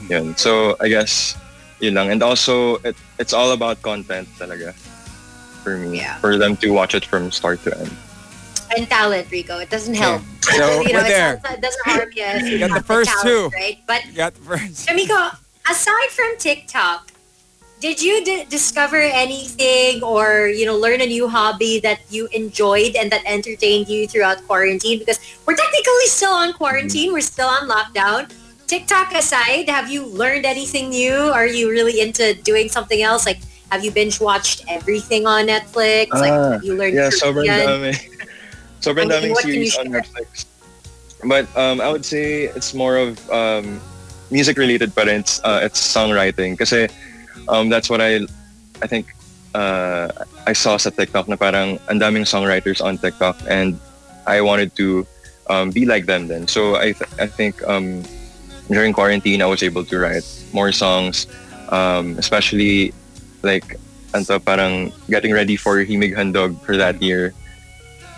yun 0.09 0.37
so 0.37 0.77
I 0.81 0.89
guess 0.89 1.37
yun 1.81 1.95
lang 1.95 2.11
and 2.11 2.23
also 2.23 2.77
it, 2.85 2.97
it's 3.19 3.33
all 3.33 3.53
about 3.53 3.81
content 3.83 4.29
talaga 4.39 4.75
for 5.65 5.77
me 5.77 5.99
Yeah. 5.99 6.17
for 6.21 6.37
them 6.37 6.57
to 6.61 6.71
watch 6.71 6.95
it 6.95 7.05
from 7.05 7.31
start 7.31 7.63
to 7.65 7.73
end 7.79 7.91
And 8.71 8.87
talent, 8.87 9.27
Rico. 9.35 9.59
It 9.59 9.67
doesn't 9.67 9.99
help. 9.99 10.23
So, 10.47 10.55
you 10.87 10.95
know, 10.95 11.03
we're 11.03 11.11
there. 11.11 11.43
Not, 11.43 11.59
it 11.59 11.61
doesn't 11.61 11.83
harm 11.91 12.07
you 12.15 12.23
you 12.55 12.59
got 12.63 12.71
the 12.71 12.79
have 12.79 12.87
first 12.87 13.11
talent, 13.11 13.27
two. 13.27 13.59
right? 13.59 13.83
But 13.83 14.07
You 14.07 14.15
got 14.23 14.39
the 14.39 14.47
first. 14.47 14.87
Jamiko, 14.87 15.35
aside 15.67 16.11
from 16.15 16.39
TikTok, 16.39 17.10
did 17.81 18.01
you 18.01 18.23
d- 18.25 18.45
discover 18.49 19.01
anything 19.01 20.05
or 20.05 20.49
you 20.53 20.67
know 20.69 20.77
learn 20.77 21.01
a 21.01 21.09
new 21.09 21.27
hobby 21.27 21.81
that 21.81 22.01
you 22.13 22.29
enjoyed 22.33 22.95
and 22.95 23.11
that 23.11 23.25
entertained 23.25 23.89
you 23.89 24.07
throughout 24.07 24.45
quarantine? 24.47 25.01
Because 25.01 25.19
we're 25.47 25.57
technically 25.57 26.07
still 26.07 26.33
on 26.33 26.53
quarantine, 26.53 27.13
we're 27.13 27.25
still 27.25 27.49
on 27.49 27.69
lockdown. 27.69 28.31
TikTok 28.69 29.13
aside, 29.17 29.69
have 29.69 29.91
you 29.91 30.07
learned 30.07 30.47
anything 30.47 30.91
new? 30.91 31.17
Are 31.17 31.47
you 31.47 31.71
really 31.71 32.01
into 32.01 32.35
doing 32.45 32.69
something 32.69 33.03
else? 33.03 33.27
Like, 33.27 33.41
have 33.73 33.83
you 33.83 33.91
binge 33.91 34.21
watched 34.21 34.63
everything 34.69 35.27
on 35.27 35.49
Netflix? 35.49 36.13
like, 36.13 36.31
Ah, 36.31 36.53
have 36.53 36.65
you 36.65 36.77
learned 36.77 36.95
Yeah, 36.95 37.11
sobrang 37.11 37.51
dami. 37.51 37.97
sobrang 38.85 39.11
I 39.11 39.19
mean, 39.19 39.35
daming 39.35 39.35
what 39.35 39.43
can 39.43 39.59
you 39.59 39.67
series 39.67 39.77
on? 39.79 39.87
Netflix. 39.91 40.47
But 41.27 41.49
um, 41.57 41.81
I 41.81 41.91
would 41.91 42.05
say 42.05 42.45
it's 42.45 42.73
more 42.73 42.97
of 42.97 43.19
um, 43.31 43.81
music 44.31 44.57
related 44.57 44.95
but 44.95 45.09
it's, 45.09 45.43
uh, 45.43 45.61
it's 45.63 45.81
songwriting. 45.81 46.57
Kasi 46.57 46.87
um, 47.49 47.69
that's 47.69 47.89
what 47.89 48.01
I 48.01 48.27
I 48.83 48.87
think 48.87 49.15
uh, 49.55 50.09
I 50.47 50.53
saw 50.53 50.77
sa 50.77 50.91
TikTok 50.91 51.29
na 51.29 51.37
parang 51.37 51.79
ang 51.89 51.99
daming 52.01 52.25
songwriters 52.25 52.83
on 52.83 52.99
TikTok 52.99 53.37
and 53.49 53.79
I 54.27 54.41
wanted 54.41 54.75
to 54.77 55.07
um, 55.49 55.71
be 55.71 55.85
like 55.85 56.07
them 56.07 56.29
then. 56.29 56.47
So 56.47 56.77
I, 56.77 56.93
th- 56.93 57.11
I 57.19 57.27
think 57.27 57.63
um, 57.67 58.03
during 58.69 58.93
quarantine 58.93 59.43
I 59.43 59.47
was 59.47 59.63
able 59.63 59.85
to 59.85 59.99
write 59.99 60.27
more 60.53 60.73
songs, 60.73 61.27
um, 61.69 62.17
especially 62.19 62.95
like 63.43 63.79
anto 64.15 64.39
parang 64.39 64.93
getting 65.09 65.33
ready 65.33 65.57
for 65.57 65.85
Himig 65.85 66.15
Handog 66.15 66.61
for 66.63 66.77
that 66.77 67.03
year. 67.03 67.35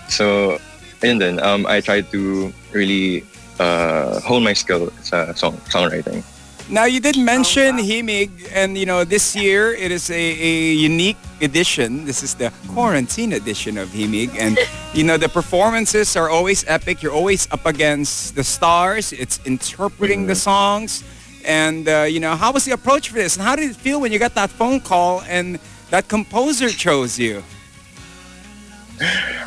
So, 0.09 0.59
ayun 1.01 1.21
din, 1.21 1.41
um, 1.41 1.65
I 1.67 1.81
tried 1.81 2.11
to 2.13 2.53
really 2.73 3.25
uh, 3.61 4.21
hone 4.21 4.45
my 4.45 4.53
skill 4.53 4.93
sa 5.03 5.33
song 5.33 5.57
songwriting. 5.69 6.25
Now 6.73 6.87
you 6.87 7.01
did 7.01 7.19
mention 7.19 7.77
wow. 7.77 7.83
Himig, 7.83 8.31
and 8.51 8.79
you 8.79 8.87
know 8.87 9.05
this 9.05 9.37
year 9.37 9.75
it 9.75 9.93
is 9.93 10.09
a, 10.09 10.17
a 10.17 10.73
unique 10.73 11.21
edition. 11.43 12.07
This 12.07 12.23
is 12.23 12.33
the 12.35 12.51
quarantine 12.73 13.35
edition 13.35 13.77
of 13.77 13.91
Himig, 13.91 14.33
and 14.41 14.57
you 14.95 15.05
know 15.05 15.19
the 15.19 15.29
performances 15.29 16.17
are 16.17 16.31
always 16.31 16.65
epic. 16.67 17.03
You're 17.03 17.13
always 17.13 17.47
up 17.53 17.67
against 17.67 18.37
the 18.37 18.43
stars. 18.43 19.13
It's 19.13 19.39
interpreting 19.45 20.27
the 20.27 20.35
songs, 20.35 21.05
and 21.45 21.87
uh, 21.87 22.09
you 22.09 22.21
know 22.21 22.37
how 22.37 22.53
was 22.53 22.65
the 22.65 22.73
approach 22.73 23.11
for 23.11 23.17
this, 23.17 23.37
and 23.37 23.45
how 23.45 23.55
did 23.55 23.69
it 23.69 23.77
feel 23.77 24.01
when 24.01 24.11
you 24.11 24.19
got 24.19 24.35
that 24.37 24.49
phone 24.49 24.81
call 24.81 25.21
and 25.29 25.61
that 25.91 26.09
composer 26.09 26.71
chose 26.71 27.19
you? 27.19 27.45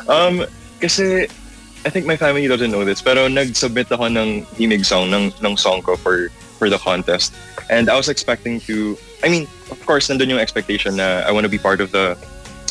Um, 0.06 0.46
kasi 0.78 1.26
I 1.82 1.90
think 1.90 2.06
my 2.06 2.16
family 2.16 2.46
doesn't 2.46 2.70
know 2.70 2.84
this, 2.84 3.02
pero 3.02 3.26
nag-submit 3.26 3.90
ako 3.90 4.14
ng 4.14 4.46
Himig 4.54 4.86
song, 4.86 5.10
ng, 5.10 5.34
ng 5.42 5.54
song 5.58 5.82
ko 5.82 5.94
for, 5.94 6.30
for 6.56 6.68
the 6.68 6.78
contest. 6.78 7.32
And 7.70 7.88
I 7.88 7.96
was 7.96 8.08
expecting 8.08 8.60
to, 8.66 8.96
I 9.22 9.28
mean, 9.28 9.46
of 9.70 9.78
course, 9.86 10.08
nandun 10.08 10.28
yung 10.28 10.38
expectation 10.38 10.96
na 10.96 11.24
I 11.26 11.32
want 11.32 11.44
to 11.44 11.52
be 11.52 11.58
part 11.58 11.80
of 11.80 11.92
the 11.92 12.16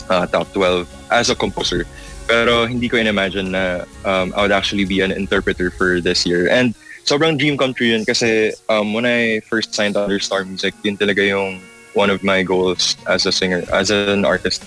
uh, 0.10 0.28
top 0.28 0.52
12 0.54 0.88
as 1.12 1.30
a 1.30 1.36
composer. 1.36 1.86
Pero 2.28 2.66
hindi 2.66 2.90
ko 2.90 2.98
in-imagine 2.98 3.52
na 3.52 3.86
um, 4.04 4.34
I 4.36 4.42
would 4.42 4.52
actually 4.52 4.86
be 4.86 5.02
an 5.02 5.12
interpreter 5.12 5.70
for 5.70 6.02
this 6.02 6.26
year. 6.26 6.50
And 6.50 6.74
sobrang 7.06 7.38
dream 7.38 7.58
come 7.58 7.74
true 7.74 7.88
yun 7.88 8.04
kasi 8.04 8.52
um, 8.70 8.94
when 8.94 9.06
I 9.06 9.42
first 9.46 9.74
signed 9.74 9.96
under 9.96 10.20
Star 10.20 10.44
Music, 10.44 10.74
yun 10.84 10.98
talaga 10.98 11.22
yung 11.22 11.62
one 11.94 12.10
of 12.10 12.24
my 12.24 12.44
goals 12.44 12.98
as 13.08 13.26
a 13.26 13.32
singer, 13.32 13.64
as 13.72 13.90
an 13.90 14.26
artist. 14.26 14.66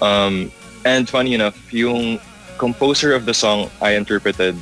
Um, 0.00 0.52
and 0.84 1.08
funny 1.08 1.34
enough, 1.34 1.58
yung 1.72 2.20
composer 2.58 3.12
of 3.12 3.26
the 3.26 3.34
song 3.34 3.70
I 3.82 3.98
interpreted 3.98 4.56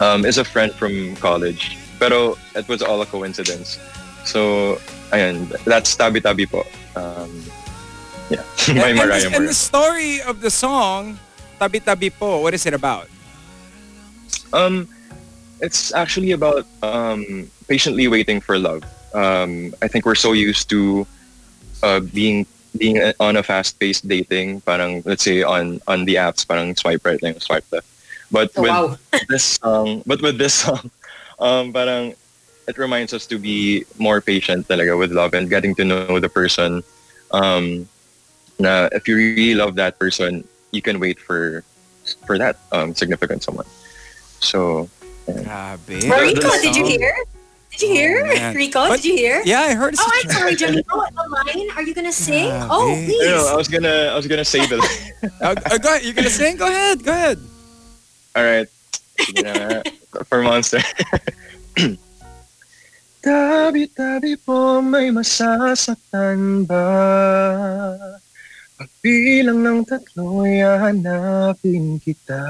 um, 0.00 0.24
is 0.24 0.38
a 0.38 0.44
friend 0.44 0.72
from 0.72 1.16
college. 1.16 1.76
Pero 1.98 2.36
it 2.54 2.68
was 2.68 2.82
all 2.82 3.00
a 3.02 3.06
coincidence. 3.06 3.78
So, 4.24 4.76
ayun, 5.12 5.48
that's 5.64 5.94
Tabi 5.96 6.20
Tabi 6.20 6.46
po. 6.46 6.66
Um, 6.96 7.30
yeah, 8.30 8.42
by 8.68 8.90
and, 8.90 8.98
and, 8.98 8.98
Mariah 8.98 9.30
the, 9.30 9.36
and 9.36 9.48
the 9.48 9.54
story 9.54 10.20
of 10.22 10.40
the 10.40 10.50
song, 10.50 11.18
Tabi 11.60 11.80
Tabi 11.80 12.10
Po, 12.10 12.40
what 12.42 12.54
is 12.54 12.66
it 12.66 12.74
about? 12.74 13.08
Um, 14.52 14.88
it's 15.60 15.94
actually 15.94 16.32
about 16.32 16.66
um, 16.82 17.50
patiently 17.68 18.08
waiting 18.08 18.40
for 18.40 18.58
love. 18.58 18.84
Um, 19.14 19.74
I 19.80 19.88
think 19.88 20.04
we're 20.04 20.18
so 20.18 20.32
used 20.32 20.68
to 20.70 21.06
uh, 21.82 22.00
being 22.00 22.46
being 22.76 23.00
on 23.20 23.36
a 23.36 23.42
fast-paced 23.42 24.06
dating, 24.06 24.60
parang 24.60 25.02
let's 25.06 25.24
say 25.24 25.42
on 25.42 25.80
on 25.88 26.04
the 26.04 26.16
apps, 26.16 26.46
parang 26.46 26.76
swipe 26.76 27.04
right 27.06 27.22
lang, 27.22 27.40
swipe 27.40 27.64
left. 27.72 27.88
But 28.30 28.50
Oh, 28.56 28.62
with 28.62 28.70
wow. 28.70 28.98
this 29.28 29.44
song, 29.62 30.02
but 30.04 30.20
with 30.20 30.36
this 30.36 30.54
song, 30.66 30.90
um, 31.38 31.72
parang 31.72 32.14
it 32.68 32.78
reminds 32.78 33.12
us 33.14 33.26
to 33.26 33.38
be 33.38 33.84
more 33.98 34.20
patient 34.20 34.66
talaga 34.66 34.98
with 34.98 35.12
love 35.12 35.34
and 35.34 35.48
getting 35.48 35.74
to 35.76 35.84
know 35.84 36.18
the 36.18 36.28
person. 36.28 36.82
Um, 37.30 37.88
na 38.58 38.88
if 38.92 39.06
you 39.06 39.16
really 39.16 39.54
love 39.54 39.74
that 39.76 39.98
person, 39.98 40.42
you 40.72 40.82
can 40.82 40.98
wait 40.98 41.18
for 41.20 41.62
for 42.26 42.38
that 42.38 42.58
um, 42.72 42.94
significant 42.94 43.42
someone. 43.42 43.66
So 44.40 44.88
Grabe. 45.26 46.08
Well, 46.08 46.22
Rico, 46.22 46.50
did 46.62 46.74
you 46.76 46.86
hear? 46.86 47.14
Did 47.70 47.82
you 47.82 47.92
hear? 47.92 48.12
Oh. 48.24 48.54
Rico, 48.54 48.88
But- 48.88 49.02
did 49.02 49.04
you 49.04 49.16
hear? 49.16 49.42
Yeah, 49.44 49.60
I 49.68 49.74
heard 49.74 49.92
it's 49.94 50.00
Oh, 50.02 50.08
a 50.08 50.14
I'm 50.24 50.30
sorry, 50.30 50.54
Jamiko. 50.56 50.96
The 51.14 51.26
line? 51.28 51.68
Are 51.76 51.82
you 51.82 51.92
gonna 51.94 52.12
sing? 52.14 52.48
Grabe. 52.48 52.68
Oh, 52.70 52.88
I 52.90 53.04
please. 53.04 53.26
know, 53.26 53.46
I 53.52 53.56
was 53.56 53.68
gonna 53.68 54.10
I 54.10 54.16
was 54.16 54.26
gonna 54.26 54.44
say 54.46 54.64
that. 54.66 54.80
Uh, 55.42 55.54
uh, 55.66 55.78
go 55.78 55.90
ahead. 55.90 56.02
You're 56.04 56.14
gonna 56.14 56.30
sing? 56.30 56.56
Go 56.56 56.66
ahead. 56.68 57.02
Go 57.02 57.10
ahead. 57.12 57.38
All 58.36 58.44
right. 58.44 58.68
For 60.24 60.40
Monster. 60.40 60.80
Tabi-tabi 63.26 64.38
po 64.38 64.78
may 64.78 65.10
masasaktan 65.10 66.62
ba? 66.62 66.88
Pagbilang 68.76 69.64
ng 69.64 69.88
tatlo'y 69.88 70.60
hanapin 70.60 71.96
kita 71.96 72.44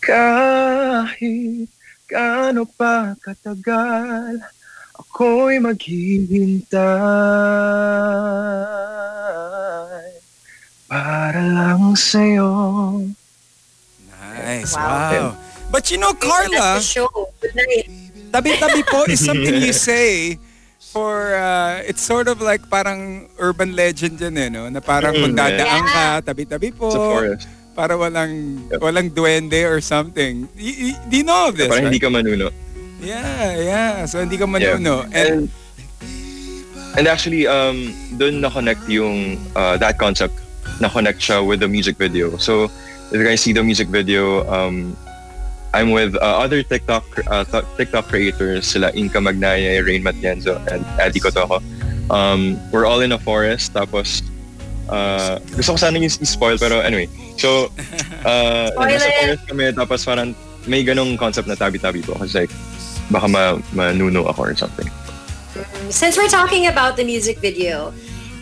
Kahit 0.00 1.68
gaano 2.08 2.64
pa 2.64 3.12
katagal 3.20 4.40
Ako'y 4.96 5.60
maghihintay 5.60 6.80
Para 10.88 11.44
lang 11.46 11.92
sa'yo 11.92 12.50
Nice. 14.32 14.72
Wow. 14.72 15.36
Wow. 15.36 15.51
But 15.72 15.88
you 15.88 15.96
know, 15.96 16.12
Carla, 16.12 16.76
tabi-tabi 18.28 18.80
po 18.84 19.08
is 19.08 19.24
something 19.28 19.56
you 19.56 19.72
say 19.72 20.36
for, 20.92 21.32
uh, 21.32 21.80
it's 21.88 22.04
sort 22.04 22.28
of 22.28 22.44
like 22.44 22.60
parang 22.68 23.28
urban 23.40 23.72
legend 23.72 24.20
yan 24.20 24.36
eh, 24.36 24.48
no? 24.52 24.68
Na 24.68 24.84
parang 24.84 25.16
kung 25.16 25.32
Mm, 25.32 25.40
dadaan 25.40 25.82
yeah. 25.88 26.20
ka, 26.20 26.32
tabi-tabi 26.32 26.68
po. 26.70 26.92
Sa 26.92 27.00
forest 27.00 27.48
Para 27.72 27.96
walang, 27.96 28.68
Yep. 28.68 28.84
walang 28.84 29.08
duwende 29.08 29.64
or 29.64 29.80
something. 29.80 30.44
Y- 30.52 30.92
y- 30.92 30.98
do 31.08 31.16
you 31.16 31.24
know 31.24 31.48
of 31.48 31.56
this, 31.56 31.72
Parang 31.72 31.88
right? 31.88 31.96
hindi 31.96 32.04
ka 32.04 32.12
manuno 32.12 32.52
Yeah, 33.00 33.56
yeah. 33.56 33.94
So 34.04 34.20
hindi 34.20 34.36
ka 34.36 34.44
manuno. 34.44 35.08
And, 35.08 35.48
And, 35.48 37.00
and 37.00 37.04
actually, 37.08 37.48
um, 37.48 37.96
doon 38.14 38.44
na-connect 38.44 38.84
yung, 38.92 39.40
uh, 39.56 39.80
that 39.80 39.96
concept, 39.96 40.36
na-connect 40.78 41.18
siya 41.18 41.40
with 41.40 41.64
the 41.64 41.66
music 41.66 41.96
video. 41.96 42.36
So, 42.36 42.68
if 43.08 43.16
you 43.16 43.24
guys 43.24 43.40
see 43.40 43.56
the 43.56 43.64
music 43.64 43.88
video, 43.88 44.44
um, 44.46 44.92
I'm 45.74 45.90
with 45.90 46.14
uh, 46.16 46.20
other 46.20 46.62
TikTok 46.62 47.04
uh, 47.26 47.44
TikTok 47.76 48.08
creators, 48.08 48.66
sila 48.66 48.92
Inka 48.92 49.24
Magnaye, 49.24 49.80
Rain 49.84 50.04
Matienzo, 50.04 50.60
and 50.68 50.84
Adi 51.00 51.18
Kotoko. 51.18 51.64
Um, 52.12 52.60
we're 52.70 52.84
all 52.84 53.00
in 53.00 53.12
a 53.12 53.18
forest, 53.18 53.72
tapos, 53.72 54.20
uh, 54.92 55.40
gusto 55.56 55.72
ko 55.72 55.78
sana 55.80 55.96
yung 55.96 56.12
spoil 56.12 56.60
pero 56.60 56.84
anyway. 56.84 57.08
So, 57.40 57.72
uh, 58.28 58.68
Spoil 58.76 58.88
nasa 58.92 59.08
it! 59.08 59.16
forest 59.24 59.42
kami, 59.48 59.64
tapos 59.72 60.04
parang 60.04 60.36
may 60.68 60.84
ganong 60.84 61.16
concept 61.16 61.48
na 61.48 61.56
tabi-tabi 61.56 62.04
po. 62.04 62.20
Kasi 62.20 62.44
like, 62.44 62.52
baka 63.08 63.26
ma 63.28 63.56
manuno 63.72 64.28
ako 64.28 64.52
or 64.52 64.54
something. 64.54 64.88
Since 65.88 66.20
we're 66.20 66.32
talking 66.32 66.68
about 66.68 66.96
the 66.96 67.04
music 67.04 67.40
video 67.40 67.92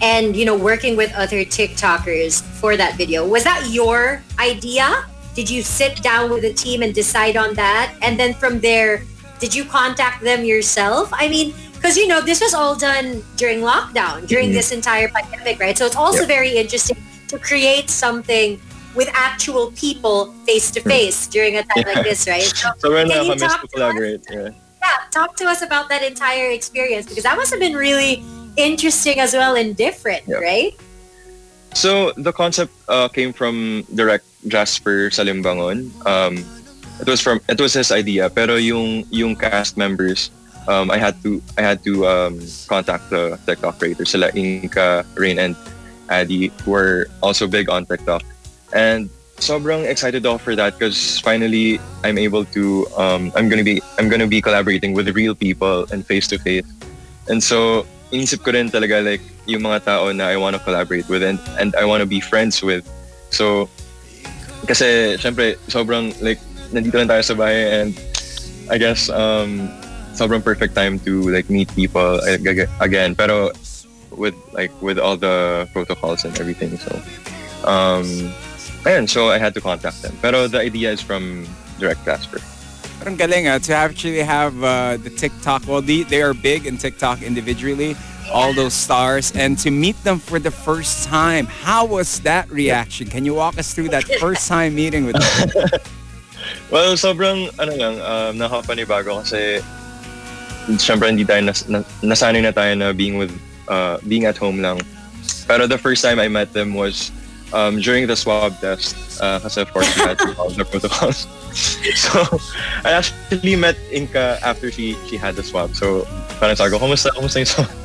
and, 0.03 0.35
you 0.35 0.45
know, 0.45 0.59
working 0.59 0.99
with 0.99 1.15
other 1.15 1.47
TikTokers 1.47 2.43
for 2.59 2.77
that 2.77 2.99
video, 2.99 3.23
was 3.23 3.47
that 3.47 3.71
your 3.71 4.23
idea? 4.39 5.07
Did 5.35 5.49
you 5.49 5.63
sit 5.63 6.03
down 6.03 6.31
with 6.31 6.43
the 6.43 6.53
team 6.53 6.83
and 6.83 6.95
decide 6.95 7.37
on 7.37 7.55
that? 7.55 7.95
And 8.03 8.19
then 8.19 8.35
from 8.35 8.61
there, 8.61 9.03
did 9.39 9.55
you 9.55 9.65
contact 9.65 10.23
them 10.23 10.45
yourself? 10.45 11.09
I 11.13 11.29
mean, 11.29 11.55
because, 11.75 11.97
you 11.97 12.07
know, 12.07 12.21
this 12.21 12.41
was 12.41 12.53
all 12.53 12.75
done 12.77 13.23
during 13.37 13.61
lockdown, 13.61 14.27
during 14.27 14.51
Mhm. 14.51 14.55
this 14.55 14.71
entire 14.73 15.09
pandemic, 15.09 15.59
right? 15.61 15.79
So 15.79 15.87
it's 15.87 15.97
also 15.97 16.21
Yep. 16.21 16.29
very 16.29 16.57
interesting 16.59 16.97
to 17.29 17.39
create 17.39 17.89
something 17.89 18.61
with 18.95 19.09
actual 19.15 19.71
people 19.73 20.35
face 20.45 20.71
to 20.73 20.81
face 20.83 21.27
during 21.29 21.57
a 21.57 21.63
time 21.63 21.85
like 21.87 22.05
this, 22.05 22.27
right? 22.27 22.43
So, 22.57 22.69
So 22.79 22.89
you 22.99 23.05
nakamiss 23.07 23.41
talk 23.41 23.63
to 23.63 23.69
collaborate, 23.69 24.21
yeah. 24.31 24.51
yeah, 24.83 24.99
talk 25.11 25.37
to 25.37 25.45
us 25.47 25.63
about 25.63 25.89
that 25.89 26.03
entire 26.03 26.51
experience 26.51 27.07
because 27.07 27.23
that 27.23 27.37
must 27.37 27.51
have 27.51 27.61
been 27.61 27.77
really 27.77 28.23
interesting 28.57 29.21
as 29.21 29.33
well 29.33 29.55
and 29.55 29.77
different, 29.77 30.23
Yeah. 30.27 30.37
right? 30.43 30.75
So 31.75 32.13
the 32.17 32.33
concept 32.33 32.73
uh, 32.89 33.09
came 33.09 33.33
from 33.33 33.85
direct 33.95 34.27
Jasper 34.49 35.11
Salimbangon. 35.11 35.91
Um, 36.07 36.45
it 37.01 37.09
was 37.09 37.21
from 37.21 37.41
it 37.49 37.61
was 37.61 37.75
his 37.75 37.91
idea, 37.93 38.29
pero 38.29 38.57
yung 38.57 39.07
yung 39.11 39.37
cast 39.37 39.77
members, 39.77 40.31
um, 40.69 40.91
I 40.91 40.99
had 40.99 41.17
to 41.23 41.41
I 41.57 41.63
had 41.63 41.83
to 41.85 42.07
um, 42.07 42.41
contact 42.69 43.09
the 43.09 43.39
TikTok 43.47 43.79
creators, 43.79 44.11
sila 44.11 44.31
Inka, 44.33 45.07
Rain, 45.17 45.39
and 45.39 45.57
Addy, 46.11 46.53
who 46.65 46.71
were 46.73 47.09
also 47.23 47.47
big 47.47 47.71
on 47.71 47.87
TikTok, 47.87 48.23
and 48.73 49.09
sobrang 49.41 49.89
excited 49.89 50.27
ako 50.27 50.37
for 50.37 50.55
that 50.55 50.77
because 50.77 51.19
finally 51.25 51.81
I'm 52.05 52.19
able 52.19 52.45
to 52.53 52.87
um, 53.01 53.33
I'm 53.35 53.49
gonna 53.49 53.65
be 53.65 53.81
I'm 53.97 54.09
gonna 54.13 54.29
be 54.29 54.43
collaborating 54.43 54.93
with 54.93 55.09
real 55.17 55.35
people 55.35 55.89
and 55.89 56.05
face 56.05 56.29
to 56.29 56.39
face, 56.39 56.69
and 57.29 57.41
so 57.41 57.87
inisip 58.13 58.45
ko 58.45 58.53
rin 58.53 58.69
talaga 58.69 59.01
like 59.01 59.25
yung 59.51 59.63
mga 59.67 59.85
tao 59.85 60.13
na 60.15 60.31
I 60.31 60.37
want 60.39 60.55
to 60.55 60.63
collaborate 60.63 61.09
with 61.11 61.23
and, 61.23 61.39
and 61.59 61.75
I 61.75 61.85
want 61.85 62.01
to 62.01 62.09
be 62.09 62.21
friends 62.21 62.63
with. 62.63 62.87
So, 63.31 63.69
kasi 64.67 65.19
syempre 65.19 65.59
sobrang 65.67 66.15
like 66.23 66.39
nandito 66.71 66.95
lang 66.95 67.11
tayo 67.11 67.23
sa 67.27 67.35
bahay 67.35 67.83
and 67.83 67.93
I 68.71 68.79
guess 68.79 69.11
um, 69.11 69.67
sobrang 70.15 70.43
perfect 70.43 70.75
time 70.75 71.03
to 71.03 71.27
like 71.31 71.51
meet 71.51 71.69
people 71.75 72.23
ag- 72.23 72.47
ag- 72.47 72.71
again. 72.79 73.15
Pero 73.19 73.51
with 74.15 74.35
like 74.53 74.71
with 74.83 74.99
all 74.99 75.17
the 75.17 75.69
protocols 75.73 76.25
and 76.25 76.39
everything. 76.39 76.79
So, 76.79 76.93
um, 77.67 78.07
ayun, 78.87 79.09
so 79.09 79.31
I 79.31 79.39
had 79.39 79.55
to 79.55 79.61
contact 79.61 80.03
them. 80.03 80.15
Pero 80.23 80.47
the 80.47 80.61
idea 80.61 80.93
is 80.93 81.01
from 81.01 81.47
Direct 81.79 82.05
Jasper. 82.05 82.39
Parang 83.01 83.17
galing 83.17 83.49
ah, 83.49 83.57
to 83.57 83.73
actually 83.73 84.21
have 84.21 84.53
uh, 84.61 85.01
the 85.01 85.09
TikTok, 85.09 85.65
well, 85.67 85.81
they, 85.81 86.05
they 86.05 86.21
are 86.21 86.35
big 86.35 86.67
in 86.67 86.77
TikTok 86.77 87.23
individually, 87.23 87.97
all 88.31 88.55
those 88.55 88.75
stars, 88.75 89.33
and 89.35 89.59
to 89.59 89.71
meet 89.71 89.99
them 90.05 90.19
for 90.19 90.39
the 90.39 90.51
first 90.51 91.07
time. 91.07 91.47
How 91.47 91.85
was 91.85 92.21
that 92.21 92.51
reaction? 92.51 93.09
Can 93.09 93.25
you 93.25 93.35
walk 93.35 93.59
us 93.59 93.75
through 93.75 93.91
that 93.91 94.05
first 94.19 94.49
time 94.49 94.75
meeting 94.75 95.05
with 95.05 95.17
them? 95.19 95.81
Well, 96.71 96.95
sobrang 96.95 97.51
ano 97.59 97.73
lang, 97.75 97.95
um, 97.99 98.33
nakapanibago 98.39 99.19
kasi 99.23 99.59
syempre 100.79 101.11
hindi 101.11 101.27
tayo 101.27 101.43
nas, 101.43 101.67
na, 101.67 101.83
nasanay 102.03 102.43
na 102.43 102.55
tayo 102.55 102.79
na 102.79 102.95
being 102.95 103.19
with 103.19 103.35
uh, 103.67 103.99
being 104.07 104.25
at 104.25 104.39
home 104.39 104.63
lang. 104.63 104.79
Pero 105.51 105.67
the 105.67 105.79
first 105.79 106.03
time 106.03 106.23
I 106.23 106.31
met 106.31 106.55
them 106.55 106.75
was 106.75 107.11
um, 107.51 107.83
during 107.83 108.07
the 108.07 108.15
swab 108.15 108.55
test 108.63 108.95
uh, 109.19 109.43
kasi 109.43 109.67
of 109.67 109.75
course 109.75 109.91
we 109.99 110.07
had 110.07 110.19
to 110.23 110.31
follow 110.35 110.55
the 110.55 110.65
protocols. 110.65 111.27
so 112.07 112.23
I 112.87 112.95
actually 112.95 113.59
met 113.59 113.75
Inka 113.91 114.39
after 114.43 114.71
she 114.71 114.95
she 115.11 115.19
had 115.19 115.35
the 115.35 115.43
swab. 115.43 115.75
So 115.75 116.07
parang 116.39 116.55
sabi 116.55 116.71
ko, 116.71 116.79
kumusta, 116.79 117.11
kumusta 117.11 117.43
yung 117.43 117.51
swab? 117.51 117.80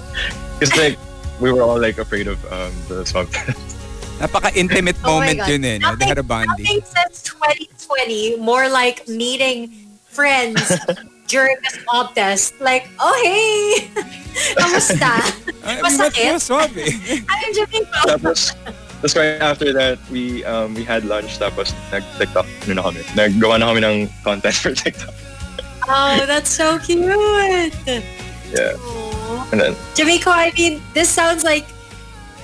Because 0.60 0.75
like 0.78 0.97
we 1.39 1.51
were 1.51 1.62
all 1.63 1.80
like 1.80 1.97
afraid 1.97 2.28
of 2.28 2.39
um, 2.51 2.71
the 2.88 3.06
swab 3.06 3.30
test. 3.36 3.58
Napaka-intimate 4.19 4.95
Oh 5.04 5.19
moment 5.19 5.39
God. 5.43 5.49
yun 5.51 5.63
eh. 5.65 5.78
No? 5.78 5.95
They 5.95 6.08
had 6.08 6.17
a 6.17 6.23
bonding. 6.23 6.63
Nothing 6.63 6.82
says 6.88 7.19
2020 7.28 8.38
more 8.39 8.69
like 8.71 9.04
meeting 9.12 9.67
friends 10.08 10.63
during 11.28 11.58
the 11.60 11.69
swab 11.84 12.15
test. 12.15 12.56
Like, 12.63 12.88
oh 13.04 13.12
hey, 13.19 13.91
kamusta? 14.56 15.19
Ay, 15.67 15.84
Masakit? 15.84 16.32
mas 16.32 16.43
swab 16.47 16.71
eh. 16.80 17.19
I'm 17.28 17.51
Jamiko. 17.51 17.99
tapos, 18.08 18.56
tapos 19.04 19.13
right 19.19 19.43
after 19.43 19.75
that, 19.75 19.99
we 20.08 20.47
um, 20.47 20.71
we 20.80 20.88
had 20.88 21.04
lunch 21.04 21.36
tapos 21.36 21.75
nag-TikTok 21.91 22.47
ano 22.71 22.80
na 22.80 22.84
kami. 22.88 23.04
Naggawa 23.19 23.60
na 23.60 23.67
kami 23.67 23.82
ng 23.84 23.97
content 24.23 24.56
for 24.56 24.71
TikTok. 24.71 25.12
Oh, 25.91 26.23
that's 26.23 26.49
so 26.49 26.80
cute. 26.80 27.04
Yeah. 28.56 28.80
Aw. 28.80 29.04
Then, 29.51 29.73
Jamiko, 29.95 30.27
I 30.27 30.51
mean, 30.58 30.81
this 30.93 31.10
sounds 31.10 31.43
like 31.43 31.65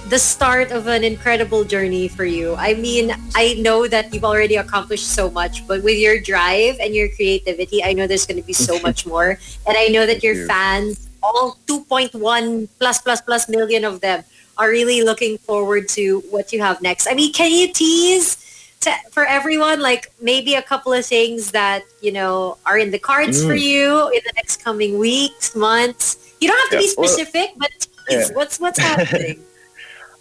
the 0.09 0.19
start 0.19 0.71
of 0.71 0.87
an 0.87 1.03
incredible 1.03 1.63
journey 1.63 2.07
for 2.07 2.25
you. 2.25 2.55
I 2.55 2.73
mean, 2.73 3.13
I 3.35 3.55
know 3.59 3.87
that 3.87 4.13
you've 4.13 4.25
already 4.25 4.55
accomplished 4.55 5.07
so 5.07 5.29
much, 5.29 5.65
but 5.67 5.83
with 5.83 5.97
your 5.97 6.19
drive 6.19 6.77
and 6.79 6.93
your 6.95 7.09
creativity, 7.09 7.83
I 7.83 7.93
know 7.93 8.07
there's 8.07 8.25
going 8.25 8.39
to 8.41 8.45
be 8.45 8.53
so 8.53 8.79
much 8.83 9.05
more. 9.05 9.37
And 9.67 9.77
I 9.77 9.87
know 9.87 10.05
that 10.05 10.23
your 10.23 10.35
you. 10.35 10.47
fans, 10.47 11.07
all 11.21 11.57
2.1 11.67 12.67
plus 12.79 13.01
plus 13.01 13.21
plus 13.21 13.49
million 13.49 13.85
of 13.85 14.01
them, 14.01 14.23
are 14.57 14.69
really 14.69 15.01
looking 15.01 15.37
forward 15.37 15.87
to 15.89 16.21
what 16.29 16.51
you 16.51 16.61
have 16.61 16.81
next. 16.81 17.07
I 17.07 17.13
mean, 17.13 17.31
can 17.33 17.51
you 17.51 17.71
tease 17.71 18.37
to, 18.81 18.91
for 19.11 19.25
everyone, 19.25 19.79
like 19.81 20.11
maybe 20.21 20.55
a 20.55 20.61
couple 20.61 20.91
of 20.93 21.05
things 21.05 21.51
that, 21.51 21.83
you 22.01 22.11
know, 22.11 22.57
are 22.65 22.77
in 22.77 22.91
the 22.91 22.99
cards 22.99 23.43
for 23.43 23.53
Mm. 23.55 23.61
you 23.61 24.07
in 24.09 24.21
the 24.25 24.33
next 24.35 24.63
coming 24.63 24.97
weeks, 24.99 25.55
months? 25.55 26.17
You 26.41 26.49
don't 26.49 26.57
have 26.57 26.71
to 26.73 26.77
be 26.81 26.85
Yeah, 26.89 26.93
well, 26.97 27.07
specific, 27.07 27.49
but 27.57 27.69
tease. 28.09 28.29
yeah. 28.29 28.35
What's 28.35 28.59
what's 28.59 28.79
happening? 28.83 29.39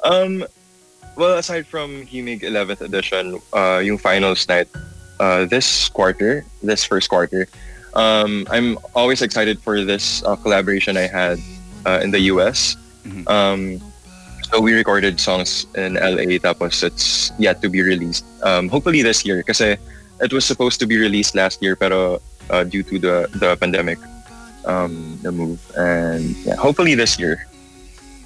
um, 0.05 0.45
well, 1.17 1.39
aside 1.39 1.67
from 1.67 2.05
Himig 2.07 2.43
11th 2.45 2.81
edition, 2.85 3.41
uh, 3.53 3.81
yung 3.83 3.99
finals 3.99 4.47
night, 4.49 4.69
uh, 5.19 5.45
this 5.47 5.89
quarter, 5.89 6.45
this 6.63 6.85
first 6.85 7.09
quarter, 7.09 7.49
um, 7.95 8.47
I'm 8.51 8.79
always 8.95 9.23
excited 9.23 9.59
for 9.61 9.83
this 9.85 10.23
uh, 10.25 10.37
collaboration 10.37 10.97
I 10.97 11.09
had 11.09 11.39
uh, 11.87 12.01
in 12.05 12.11
the 12.13 12.21
US. 12.37 12.77
Mhm. 13.05 13.25
Um, 13.29 13.61
so 14.53 14.61
we 14.61 14.75
recorded 14.75 15.21
songs 15.21 15.65
in 15.75 15.95
LA, 15.95 16.37
tapos 16.37 16.83
it's 16.85 17.33
yet 17.39 17.63
to 17.63 17.69
be 17.71 17.81
released. 17.81 18.25
Um, 18.43 18.69
hopefully 18.69 19.01
this 19.03 19.25
year, 19.25 19.39
because 19.41 19.61
it 19.61 20.33
was 20.33 20.45
supposed 20.45 20.81
to 20.81 20.87
be 20.87 20.99
released 20.99 21.35
last 21.35 21.63
year, 21.63 21.77
pero 21.77 22.21
uh, 22.51 22.65
due 22.65 22.83
to 22.83 22.99
the 22.99 23.17
the 23.41 23.57
pandemic, 23.57 23.97
um, 24.65 25.19
the 25.23 25.33
move, 25.33 25.61
and 25.77 26.37
yeah, 26.45 26.57
hopefully 26.57 26.95
this 26.95 27.19
year. 27.19 27.47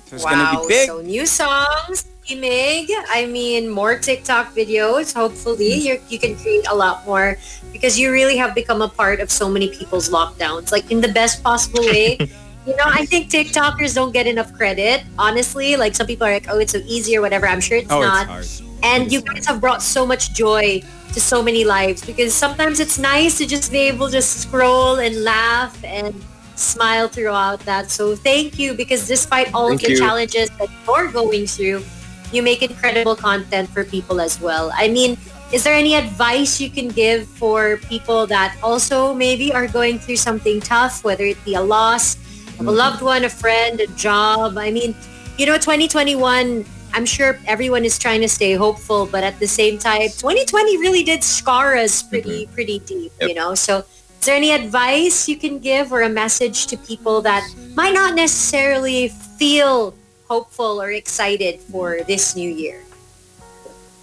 So 0.07 0.16
it's 0.16 0.25
gonna 0.25 0.44
wow. 0.44 0.62
be 0.62 0.68
big. 0.68 0.87
So 0.88 1.01
new 1.01 1.27
songs, 1.27 2.07
Himig. 2.27 2.88
I 3.09 3.27
mean, 3.27 3.68
more 3.68 3.99
TikTok 3.99 4.55
videos. 4.55 5.14
Hopefully, 5.14 5.75
you 5.75 6.01
you 6.09 6.18
can 6.18 6.37
create 6.37 6.66
a 6.68 6.75
lot 6.75 7.05
more 7.07 7.37
because 7.73 7.99
you 7.99 8.11
really 8.11 8.37
have 8.37 8.55
become 8.55 8.83
a 8.83 8.88
part 8.88 9.20
of 9.20 9.31
so 9.31 9.49
many 9.49 9.68
people's 9.68 10.09
lockdowns, 10.09 10.73
like 10.73 10.90
in 10.90 11.01
the 11.01 11.12
best 11.12 11.42
possible 11.42 11.85
way. 11.85 12.18
you 12.66 12.77
know, 12.77 12.87
I 12.87 13.05
think 13.07 13.31
TikTokers 13.31 13.94
don't 13.94 14.12
get 14.12 14.27
enough 14.27 14.53
credit. 14.55 15.05
Honestly, 15.18 15.77
like 15.77 15.94
some 15.94 16.07
people 16.07 16.27
are 16.27 16.33
like, 16.33 16.49
"Oh, 16.49 16.59
it's 16.59 16.73
so 16.73 16.81
easy" 16.85 17.16
or 17.16 17.20
whatever. 17.20 17.47
I'm 17.47 17.61
sure 17.61 17.79
it's 17.79 17.92
oh, 17.92 18.01
not. 18.01 18.29
It's 18.40 18.61
hard. 18.61 18.74
And 18.85 19.11
you 19.11 19.23
guys 19.23 19.47
have 19.47 19.61
brought 19.61 19.83
so 19.83 20.05
much 20.05 20.35
joy 20.35 20.83
to 21.14 21.20
so 21.20 21.42
many 21.42 21.64
lives 21.64 22.05
because 22.05 22.35
sometimes 22.35 22.81
it's 22.81 22.99
nice 22.99 23.38
to 23.38 23.47
just 23.47 23.73
be 23.73 23.79
able 23.79 24.11
to 24.11 24.20
scroll 24.20 25.01
and 25.01 25.25
laugh 25.25 25.83
and 25.83 26.14
smile 26.55 27.09
throughout 27.09 27.61
that. 27.61 27.90
So 27.90 28.14
thank 28.14 28.59
you 28.59 28.75
because 28.75 29.09
despite 29.09 29.53
all 29.55 29.68
Thank 29.68 29.83
of 29.83 29.87
the 29.87 29.92
you. 29.92 29.99
challenges 29.99 30.51
that 30.59 30.68
you're 30.87 31.11
going 31.11 31.47
through, 31.47 31.83
you 32.31 32.42
make 32.42 32.62
incredible 32.62 33.16
content 33.16 33.70
for 33.70 33.85
people 33.85 34.20
as 34.20 34.40
well. 34.40 34.70
I 34.75 34.88
mean, 34.88 35.16
is 35.53 35.62
there 35.62 35.75
any 35.75 35.94
advice 35.94 36.61
you 36.61 36.68
can 36.68 36.88
give 36.88 37.29
for 37.29 37.79
people 37.88 38.27
that 38.27 38.57
also 38.62 39.14
maybe 39.14 39.53
are 39.53 39.68
going 39.68 39.99
through 39.99 40.16
something 40.16 40.61
tough, 40.61 41.05
whether 41.05 41.25
it 41.25 41.42
be 41.44 41.55
a 41.55 41.62
loss 41.62 42.16
of 42.16 42.20
a 42.20 42.64
mm-hmm. 42.64 42.68
loved 42.68 43.03
one, 43.03 43.25
a 43.25 43.31
friend, 43.31 43.81
a 43.81 43.87
job? 43.94 44.59
I 44.59 44.70
mean, 44.70 44.94
you 45.38 45.47
know, 45.47 45.57
2021, 45.57 46.64
I'm 46.94 47.04
sure 47.04 47.38
everyone 47.46 47.85
is 47.85 47.98
trying 47.98 48.20
to 48.22 48.28
stay 48.28 48.54
hopeful, 48.54 49.04
but 49.04 49.24
at 49.24 49.40
the 49.40 49.48
same 49.48 49.78
time, 49.78 50.02
2020 50.14 50.78
really 50.78 51.02
did 51.02 51.24
scar 51.24 51.74
us 51.74 52.04
pretty, 52.04 52.46
pretty 52.54 52.78
deep, 52.87 53.11
Yep. 53.20 53.28
you 53.28 53.35
know? 53.35 53.54
So 53.57 53.78
is 53.78 54.22
there 54.22 54.37
any 54.37 54.52
advice 54.52 55.28
you 55.28 55.35
can 55.35 55.59
give 55.59 55.92
or 55.92 56.02
a 56.02 56.09
message 56.09 56.68
to 56.68 56.78
people 56.78 57.20
that 57.22 57.42
might 57.74 57.94
not 57.94 58.14
necessarily 58.14 59.09
feel 59.09 59.92
hopeful 60.30 60.80
or 60.80 60.92
excited 60.92 61.59
for 61.66 62.07
this 62.07 62.37
new 62.37 62.48
year? 62.48 62.80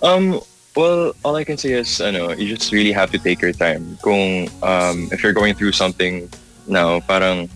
Um, 0.04 0.42
well, 0.76 1.14
all 1.24 1.36
I 1.38 1.46
can 1.46 1.58
say 1.58 1.72
is, 1.72 2.02
ano, 2.02 2.36
you 2.36 2.52
just 2.56 2.74
really 2.74 2.92
have 2.92 3.10
to 3.12 3.20
take 3.20 3.42
your 3.42 3.54
time. 3.54 3.98
Kung, 4.04 4.52
um, 4.62 5.08
if 5.16 5.24
you're 5.24 5.34
going 5.34 5.56
through 5.56 5.72
something 5.72 6.28
now, 6.68 7.00
parang 7.00 7.50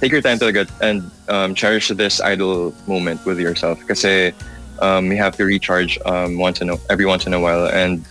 take 0.00 0.12
your 0.12 0.22
time 0.22 0.38
talaga 0.38 0.68
and 0.80 1.10
um, 1.28 1.54
cherish 1.54 1.88
this 1.88 2.20
idle 2.20 2.74
moment 2.86 3.24
with 3.26 3.38
yourself. 3.38 3.78
Kasi 3.86 4.32
um, 4.78 5.10
you 5.10 5.18
have 5.18 5.36
to 5.36 5.44
recharge 5.44 5.98
um, 6.06 6.38
once 6.38 6.60
in 6.60 6.70
a, 6.70 6.76
every 6.90 7.04
once 7.04 7.26
in 7.26 7.34
a 7.34 7.40
while 7.40 7.66
and 7.66 8.06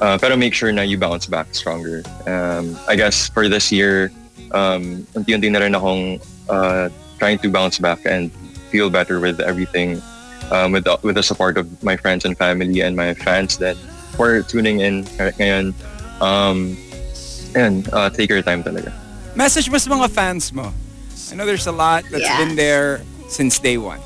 uh, 0.00 0.18
pero 0.18 0.36
make 0.36 0.54
sure 0.54 0.72
na 0.72 0.82
you 0.82 0.98
bounce 0.98 1.26
back 1.26 1.54
stronger. 1.54 2.02
Um, 2.26 2.76
I 2.88 2.96
guess 2.96 3.28
for 3.28 3.48
this 3.48 3.70
year, 3.70 4.10
um, 4.50 5.06
unti-unti 5.14 5.50
na 5.50 5.60
rin 5.60 5.74
akong 5.74 6.20
uh, 6.48 6.88
trying 7.18 7.38
to 7.38 7.48
bounce 7.48 7.78
back 7.78 8.04
and 8.04 8.32
feel 8.72 8.90
better 8.90 9.20
with 9.20 9.38
everything 9.40 10.02
um, 10.50 10.72
with 10.72 10.84
the, 10.84 10.98
with 11.02 11.14
the 11.14 11.22
support 11.22 11.56
of 11.56 11.68
my 11.82 11.96
friends 11.96 12.24
and 12.24 12.36
family 12.36 12.80
and 12.80 12.96
my 12.96 13.14
fans 13.14 13.58
that 13.58 13.76
were 14.18 14.42
tuning 14.42 14.80
in 14.80 15.04
ngayon. 15.38 15.72
Um, 16.20 16.76
and 17.54 17.88
uh, 17.92 18.10
take 18.10 18.30
your 18.30 18.42
time 18.42 18.64
talaga. 18.64 18.92
Message 19.36 19.68
mo 19.70 19.78
sa 19.78 19.90
mga 19.90 20.10
fans 20.10 20.52
mo. 20.52 20.72
I 21.32 21.34
know 21.34 21.48
there's 21.48 21.66
a 21.66 21.72
lot 21.72 22.04
that's 22.12 22.28
Yeah. 22.28 22.36
been 22.44 22.60
there 22.60 23.00
since 23.32 23.56
day 23.56 23.80
one. 23.80 24.04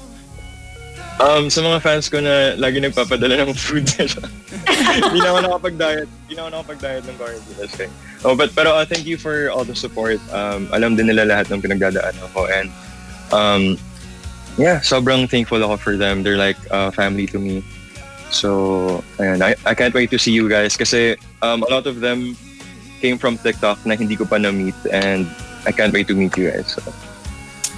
Um, 1.19 1.51
sa 1.51 1.59
mga 1.65 1.83
fans 1.83 2.07
ko 2.07 2.23
na 2.23 2.55
lagi 2.55 2.79
nagpapadala 2.79 3.43
ng 3.43 3.51
food 3.57 3.89
nila. 3.99 4.31
Hindi 5.11 5.19
na 5.25 5.35
ako 5.35 5.39
nakapag-diet. 5.49 6.07
Hindi 6.07 6.33
na 6.37 6.41
ako 6.47 6.51
nakapag-diet 6.55 7.05
ng 7.09 7.17
quarantine. 7.19 7.57
That's 7.59 7.75
okay. 7.75 7.91
Oh, 8.23 8.37
but, 8.39 8.55
pero 8.55 8.77
uh, 8.79 8.85
thank 8.87 9.09
you 9.09 9.19
for 9.19 9.51
all 9.51 9.65
the 9.65 9.75
support. 9.75 10.23
Um, 10.31 10.71
alam 10.71 10.95
din 10.95 11.11
nila 11.11 11.27
lahat 11.27 11.51
ng 11.51 11.59
pinagdadaan 11.65 12.15
ako. 12.31 12.47
And 12.47 12.69
um, 13.33 13.63
yeah, 14.55 14.79
sobrang 14.85 15.27
thankful 15.27 15.59
ako 15.65 15.81
for 15.83 15.95
them. 15.97 16.23
They're 16.23 16.39
like 16.39 16.61
uh, 16.71 16.93
family 16.93 17.27
to 17.33 17.41
me. 17.41 17.65
So, 18.31 19.03
and 19.19 19.43
I, 19.43 19.57
I 19.65 19.75
can't 19.75 19.97
wait 19.97 20.13
to 20.13 20.21
see 20.21 20.37
you 20.37 20.47
guys 20.53 20.77
kasi 20.77 21.17
um, 21.41 21.65
a 21.65 21.69
lot 21.73 21.89
of 21.89 22.05
them 22.05 22.37
came 23.01 23.17
from 23.19 23.41
TikTok 23.41 23.83
na 23.89 23.97
hindi 23.97 24.15
ko 24.15 24.29
pa 24.29 24.37
na-meet 24.37 24.77
and 24.93 25.27
I 25.65 25.73
can't 25.73 25.97
wait 25.97 26.07
to 26.13 26.15
meet 26.15 26.37
you 26.37 26.53
guys. 26.53 26.77
So, 26.77 26.85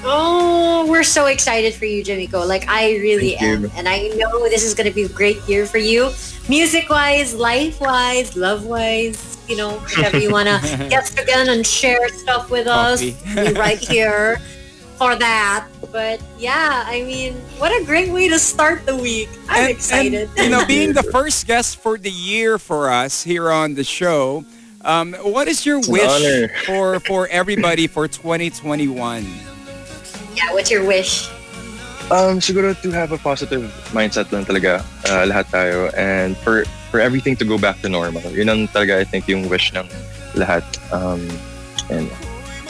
Oh, 0.04 0.86
we're 0.88 1.02
so 1.02 1.26
excited 1.26 1.74
for 1.74 1.84
you, 1.84 2.04
Jamiko. 2.04 2.46
Like 2.46 2.68
I 2.68 2.92
really 2.98 3.34
Thank 3.36 3.60
you. 3.62 3.66
am. 3.66 3.70
And 3.76 3.88
I 3.88 4.08
know 4.16 4.48
this 4.48 4.64
is 4.64 4.74
gonna 4.74 4.90
be 4.92 5.02
a 5.02 5.08
great 5.08 5.38
year 5.48 5.66
for 5.66 5.78
you. 5.78 6.10
Music 6.48 6.88
wise, 6.88 7.34
life 7.34 7.80
wise, 7.80 8.36
love 8.36 8.64
wise, 8.64 9.36
you 9.48 9.56
know, 9.56 9.72
whatever 9.96 10.18
you 10.18 10.30
wanna 10.30 10.60
get 10.88 11.06
together 11.06 11.50
and 11.50 11.66
share 11.66 12.08
stuff 12.10 12.50
with 12.50 12.66
us. 12.66 13.00
Coffee. 13.00 13.16
We're 13.34 13.52
right 13.54 13.78
here 13.78 14.38
for 14.96 15.14
that. 15.16 15.66
But 15.92 16.20
yeah, 16.38 16.84
I 16.86 17.02
mean, 17.02 17.34
what 17.58 17.70
a 17.72 17.84
great 17.84 18.10
way 18.10 18.28
to 18.28 18.38
start 18.38 18.86
the 18.86 18.96
week. 18.96 19.28
I'm 19.48 19.62
And- 19.62 19.70
excited. 19.70 20.30
And, 20.36 20.44
you 20.44 20.50
know, 20.50 20.64
being 20.68 20.92
the 20.92 21.02
first 21.02 21.46
guest 21.46 21.76
for 21.78 21.98
the 21.98 22.10
year 22.10 22.58
for 22.58 22.90
us 22.90 23.22
here 23.24 23.50
on 23.50 23.74
the 23.74 23.84
show, 23.84 24.44
um, 24.82 25.12
what 25.14 25.48
is 25.48 25.66
your 25.66 25.78
an 25.78 25.84
wish 25.88 26.50
for 26.66 27.00
for 27.00 27.26
everybody 27.28 27.86
for 27.88 28.06
2021? 28.06 29.26
Yeah, 30.38 30.54
what's 30.54 30.70
your 30.70 30.86
wish? 30.86 31.26
Um, 32.08 32.40
siguro 32.40 32.72
to 32.80 32.90
have 32.94 33.12
a 33.12 33.18
positive 33.18 33.68
mindset 33.92 34.32
lang 34.32 34.46
talaga 34.46 34.80
uh, 35.10 35.28
lahat 35.28 35.44
tayo 35.52 35.92
and 35.92 36.38
for 36.40 36.64
for 36.88 37.04
everything 37.04 37.36
to 37.36 37.44
go 37.44 37.58
back 37.60 37.82
to 37.84 37.88
normal. 37.90 38.24
Yun 38.32 38.48
ang 38.48 38.60
talaga 38.72 38.96
I 38.96 39.04
think 39.04 39.28
yung 39.28 39.50
wish 39.50 39.74
ng 39.76 39.84
lahat. 40.32 40.64
Um, 40.88 41.20
and 41.92 42.08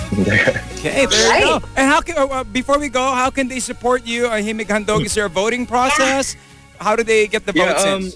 Okay, 0.08 1.04
there 1.04 1.20
you 1.20 1.28
Right. 1.28 1.44
go. 1.44 1.60
And 1.76 1.84
how 1.84 2.00
can, 2.00 2.16
uh, 2.16 2.40
uh, 2.40 2.44
before 2.44 2.80
we 2.80 2.88
go, 2.88 3.12
how 3.12 3.28
can 3.28 3.44
they 3.46 3.60
support 3.60 4.08
you 4.08 4.24
on 4.26 4.40
Himig 4.40 4.72
Handog? 4.72 5.04
Is 5.04 5.12
there 5.12 5.28
a 5.28 5.28
voting 5.28 5.68
process? 5.68 6.32
How 6.80 6.96
do 6.96 7.04
they 7.04 7.28
get 7.28 7.44
the 7.44 7.52
Yeah, 7.52 7.76
votes 7.76 7.84
um, 7.84 8.08
in? 8.08 8.12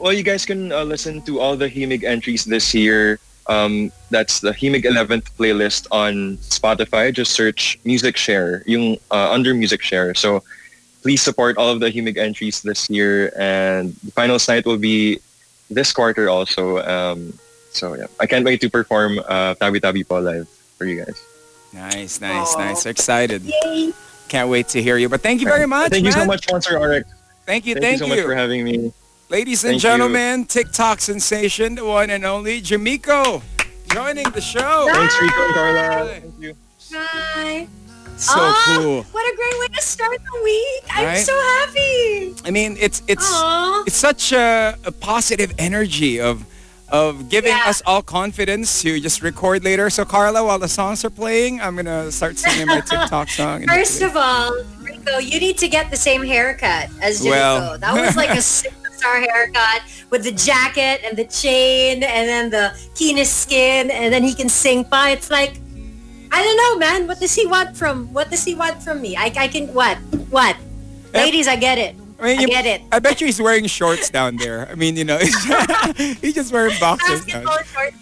well, 0.00 0.12
you 0.16 0.24
guys 0.24 0.48
can 0.48 0.72
uh, 0.72 0.80
listen 0.82 1.20
to 1.28 1.40
all 1.40 1.56
the 1.60 1.68
Himig 1.68 2.04
entries 2.04 2.44
this 2.48 2.72
year. 2.72 3.20
Um, 3.46 3.92
that's 4.10 4.40
the 4.40 4.52
Himig 4.52 4.84
11th 4.84 5.30
playlist 5.36 5.86
on 5.90 6.38
Spotify. 6.38 7.12
Just 7.12 7.32
search 7.32 7.78
Music 7.84 8.16
Share, 8.16 8.62
yung 8.66 8.96
uh, 9.10 9.30
under 9.30 9.54
Music 9.54 9.82
Share. 9.82 10.14
So 10.14 10.42
please 11.02 11.20
support 11.20 11.58
all 11.58 11.68
of 11.68 11.80
the 11.80 11.90
Himig 11.90 12.16
entries 12.16 12.62
this 12.62 12.88
year. 12.88 13.32
And 13.36 13.94
the 14.04 14.12
final 14.12 14.38
night 14.48 14.64
will 14.64 14.78
be 14.78 15.20
this 15.70 15.92
quarter 15.92 16.28
also. 16.30 16.78
Um, 16.78 17.34
so 17.70 17.94
yeah, 17.94 18.06
I 18.18 18.26
can't 18.26 18.44
wait 18.44 18.60
to 18.62 18.70
perform 18.70 19.20
uh, 19.28 19.54
Tabi 19.54 19.80
Tabi 19.80 20.04
Po 20.04 20.20
live 20.20 20.48
for 20.78 20.86
you 20.86 21.04
guys. 21.04 21.20
Nice, 21.74 22.20
nice, 22.20 22.54
Aw. 22.54 22.58
nice. 22.58 22.86
Excited. 22.86 23.42
Yay. 23.42 23.92
Can't 24.28 24.48
wait 24.48 24.68
to 24.68 24.82
hear 24.82 24.96
you. 24.96 25.08
But 25.08 25.20
thank 25.20 25.40
you 25.40 25.46
very 25.46 25.66
much. 25.66 25.90
Thank 25.90 26.06
you 26.06 26.12
so 26.12 26.24
much, 26.24 26.44
sponsor 26.44 26.78
Arik. 26.78 27.04
Thank 27.44 27.66
you, 27.66 27.74
Thank, 27.74 27.84
thank, 27.84 28.00
you 28.00 28.06
so 28.06 28.08
much 28.08 28.24
for 28.24 28.34
having 28.34 28.64
me. 28.64 28.92
Ladies 29.30 29.64
and 29.64 29.72
Thank 29.72 29.82
you. 29.82 29.88
gentlemen, 29.88 30.44
TikTok 30.44 31.00
sensation, 31.00 31.74
the 31.74 31.84
one 31.84 32.10
and 32.10 32.24
only 32.24 32.60
Jamiko, 32.60 33.42
joining 33.88 34.30
the 34.30 34.40
show. 34.40 34.86
Thanks, 34.92 35.20
Rico 35.20 35.44
and 35.46 35.54
Carla. 35.54 36.06
Thank 36.20 36.34
you. 36.40 36.56
Bye. 36.92 37.66
So 38.16 38.52
cool. 38.66 39.02
What 39.10 39.32
a 39.32 39.36
great 39.36 39.58
way 39.60 39.68
to 39.74 39.82
start 39.82 40.18
the 40.18 40.40
week. 40.44 40.84
I'm 40.90 41.16
so 41.18 41.32
happy. 41.32 42.34
I 42.44 42.50
mean, 42.52 42.76
it's 42.78 43.02
it's 43.08 43.28
Aw. 43.28 43.82
it's 43.86 43.96
such 43.96 44.32
a, 44.32 44.76
a 44.84 44.92
positive 44.92 45.52
energy 45.58 46.20
of 46.20 46.44
of 46.90 47.28
giving 47.28 47.50
Yeah. 47.50 47.64
us 47.70 47.82
all 47.86 48.02
confidence 48.02 48.82
to 48.82 49.00
just 49.00 49.20
record 49.22 49.64
later. 49.64 49.90
So 49.90 50.04
Carla, 50.04 50.44
while 50.44 50.60
the 50.60 50.68
songs 50.68 51.04
are 51.04 51.10
playing, 51.10 51.60
I'm 51.60 51.74
gonna 51.74 52.12
start 52.12 52.38
singing 52.38 52.66
my 52.68 52.80
TikTok 52.80 53.28
song. 53.40 53.66
First 53.66 54.00
of 54.02 54.16
all, 54.16 54.52
Rico, 54.80 55.18
you 55.18 55.40
need 55.40 55.58
to 55.58 55.66
get 55.68 55.90
the 55.90 55.96
same 55.96 56.22
haircut 56.22 56.90
as 57.02 57.20
Jamiko. 57.22 57.30
Well. 57.30 57.78
that 57.78 57.94
was 58.00 58.14
like 58.16 58.30
a 58.30 58.42
superstar 58.94 59.26
haircut 59.32 59.82
with 60.10 60.24
the 60.24 60.32
jacket 60.32 61.00
and 61.04 61.16
the 61.16 61.24
chain 61.24 62.02
and 62.02 62.28
then 62.28 62.50
the 62.50 62.78
keenest 62.94 63.42
skin 63.42 63.90
and 63.90 64.12
then 64.12 64.22
he 64.22 64.34
can 64.34 64.48
sing 64.48 64.84
pa. 64.84 65.08
It's 65.10 65.30
like, 65.30 65.60
I 66.32 66.42
don't 66.42 66.56
know, 66.56 66.78
man. 66.78 67.06
What 67.06 67.20
does 67.20 67.34
he 67.34 67.46
want 67.46 67.76
from, 67.76 68.12
what 68.12 68.30
does 68.30 68.44
he 68.44 68.54
want 68.54 68.82
from 68.82 69.00
me? 69.00 69.16
I, 69.16 69.32
I 69.36 69.48
can, 69.48 69.68
what? 69.68 69.98
What? 70.30 70.56
Ladies, 71.12 71.46
I 71.46 71.56
get 71.56 71.78
it. 71.78 71.94
I 72.18 72.24
mean, 72.24 72.38
I 72.38 72.42
you- 72.42 72.48
get 72.48 72.66
it. 72.66 72.82
I 72.92 72.98
bet 72.98 73.20
you 73.20 73.26
he's 73.26 73.40
wearing 73.40 73.66
shorts 73.66 74.08
down 74.10 74.36
there. 74.36 74.68
I 74.68 74.74
mean, 74.74 74.96
you 74.96 75.04
know, 75.04 75.18
he's 75.96 76.34
just 76.34 76.52
wearing 76.52 76.78
boxers 76.80 77.26
now. 77.26 77.44
Basketball 77.44 77.58
shorts. 77.64 77.96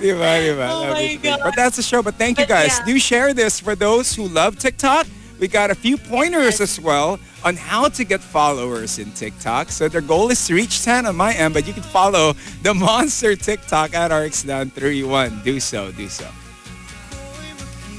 Diba, 0.00 0.40
diba? 0.42 0.68
Oh 0.70 0.92
my. 0.92 1.16
God. 1.22 1.40
But 1.42 1.54
that's 1.56 1.76
the 1.76 1.82
show. 1.82 2.02
But 2.02 2.14
thank 2.14 2.38
you 2.38 2.46
guys. 2.46 2.78
yeah. 2.78 2.84
Do 2.84 2.98
share 2.98 3.34
this 3.34 3.60
for 3.60 3.74
those 3.76 4.14
who 4.14 4.26
love 4.26 4.58
TikTok. 4.58 5.06
We 5.38 5.46
got 5.46 5.70
a 5.70 5.74
few 5.74 5.96
pointers 5.96 6.60
as 6.60 6.80
well 6.80 7.20
on 7.44 7.54
how 7.54 7.88
to 7.88 8.04
get 8.04 8.20
followers 8.20 8.98
in 8.98 9.12
TikTok. 9.12 9.70
So 9.70 9.88
their 9.88 10.00
goal 10.00 10.30
is 10.30 10.44
to 10.48 10.54
reach 10.54 10.82
10 10.82 11.06
on 11.06 11.14
my 11.14 11.32
end, 11.32 11.54
but 11.54 11.66
you 11.66 11.72
can 11.72 11.84
follow 11.84 12.34
the 12.62 12.74
monster 12.74 13.36
TikTok 13.36 13.94
at 13.94 14.10
RxDown31. 14.10 15.44
Do 15.44 15.60
so, 15.60 15.92
do 15.92 16.08
so. 16.08 16.26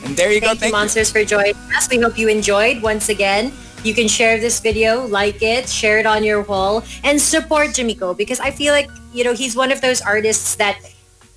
And 0.03 0.15
there 0.17 0.31
you 0.31 0.41
go. 0.41 0.47
Thank 0.55 0.63
you, 0.63 0.71
Monsters, 0.71 1.11
for 1.11 1.23
joining 1.23 1.55
us. 1.75 1.89
We 1.89 1.99
hope 1.99 2.17
you 2.17 2.27
enjoyed. 2.27 2.81
Once 2.81 3.09
again, 3.09 3.53
you 3.83 3.93
can 3.93 4.07
share 4.07 4.39
this 4.39 4.59
video, 4.59 5.05
like 5.07 5.41
it, 5.41 5.69
share 5.69 5.99
it 5.99 6.05
on 6.05 6.23
your 6.23 6.41
wall, 6.43 6.83
and 7.03 7.19
support 7.19 7.69
Jamiko 7.69 8.15
because 8.15 8.39
I 8.39 8.51
feel 8.51 8.73
like, 8.73 8.89
you 9.13 9.23
know, 9.23 9.33
he's 9.33 9.55
one 9.55 9.71
of 9.71 9.79
those 9.79 10.01
artists 10.01 10.55
that 10.55 10.79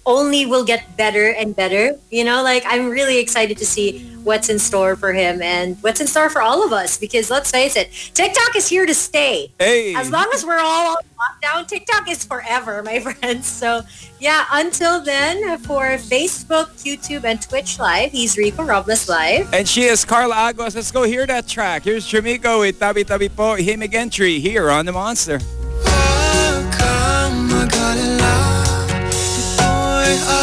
only 0.07 0.47
will 0.47 0.65
get 0.65 0.97
better 0.97 1.33
and 1.33 1.55
better. 1.55 1.99
You 2.11 2.25
know, 2.25 2.43
like 2.43 2.65
I'm 2.67 2.89
really 2.89 3.19
excited 3.19 3.59
to 3.59 3.67
see 3.67 4.09
what's 4.25 4.49
in 4.49 4.59
store 4.59 4.95
for 4.95 5.13
him 5.13 5.43
and 5.43 5.77
what's 5.83 6.01
in 6.01 6.07
store 6.07 6.31
for 6.31 6.41
all 6.41 6.65
of 6.65 6.73
us 6.73 6.97
because 6.97 7.31
let's 7.31 7.51
face 7.51 7.77
it, 7.77 7.91
TikTok 8.15 8.55
is 8.57 8.69
here 8.69 8.87
to 8.87 8.95
stay. 8.95 9.51
Hey. 9.59 9.95
As 9.95 10.11
long 10.11 10.29
as 10.33 10.45
we're 10.45 10.61
all 10.61 10.97
on 10.97 10.97
lockdown, 11.19 11.67
TikTok 11.67 12.09
is 12.09 12.25
forever, 12.25 12.83
my 12.83 13.01
friends. 13.01 13.47
So 13.47 13.83
yeah, 14.21 14.47
until 14.53 15.01
then, 15.03 15.59
for 15.59 15.83
Facebook, 15.99 16.67
YouTube, 16.85 17.25
and 17.25 17.41
Twitch 17.41 17.79
Live, 17.79 18.13
he's 18.13 18.37
Rico 18.37 18.65
Robles 18.65 19.09
Live. 19.09 19.53
And 19.53 19.69
she 19.69 19.85
is 19.85 20.05
Carla 20.05 20.53
Agos. 20.53 20.75
Let's 20.75 20.93
go 20.93 21.03
hear 21.03 21.27
that 21.27 21.49
track. 21.49 21.85
Here's 21.85 22.07
Jamiko 22.07 22.61
with 22.61 22.79
Tabi 22.79 23.05
Tabi 23.05 23.29
Po, 23.29 23.57
Himig 23.57 23.95
Entry 23.95 24.39
here 24.39 24.71
on 24.71 24.87
The 24.87 24.93
Monster. 24.93 25.41
Is 30.13 30.43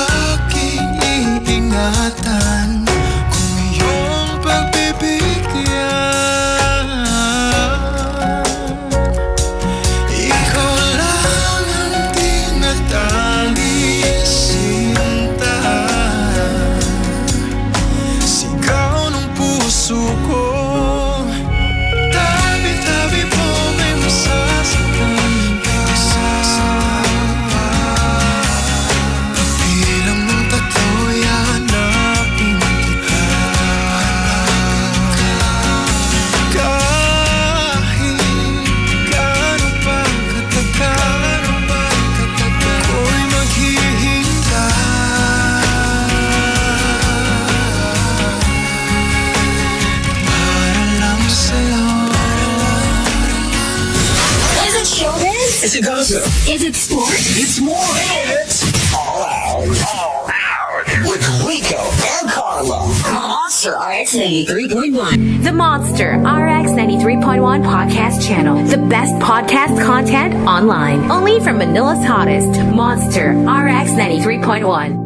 best 68.89 69.13
podcast 69.15 69.81
content 69.85 70.33
online. 70.47 71.11
Only 71.11 71.39
from 71.39 71.59
Manila's 71.59 72.03
hottest. 72.03 72.59
Monster 72.73 73.29
RX 73.29 73.91
93.1. 73.91 74.98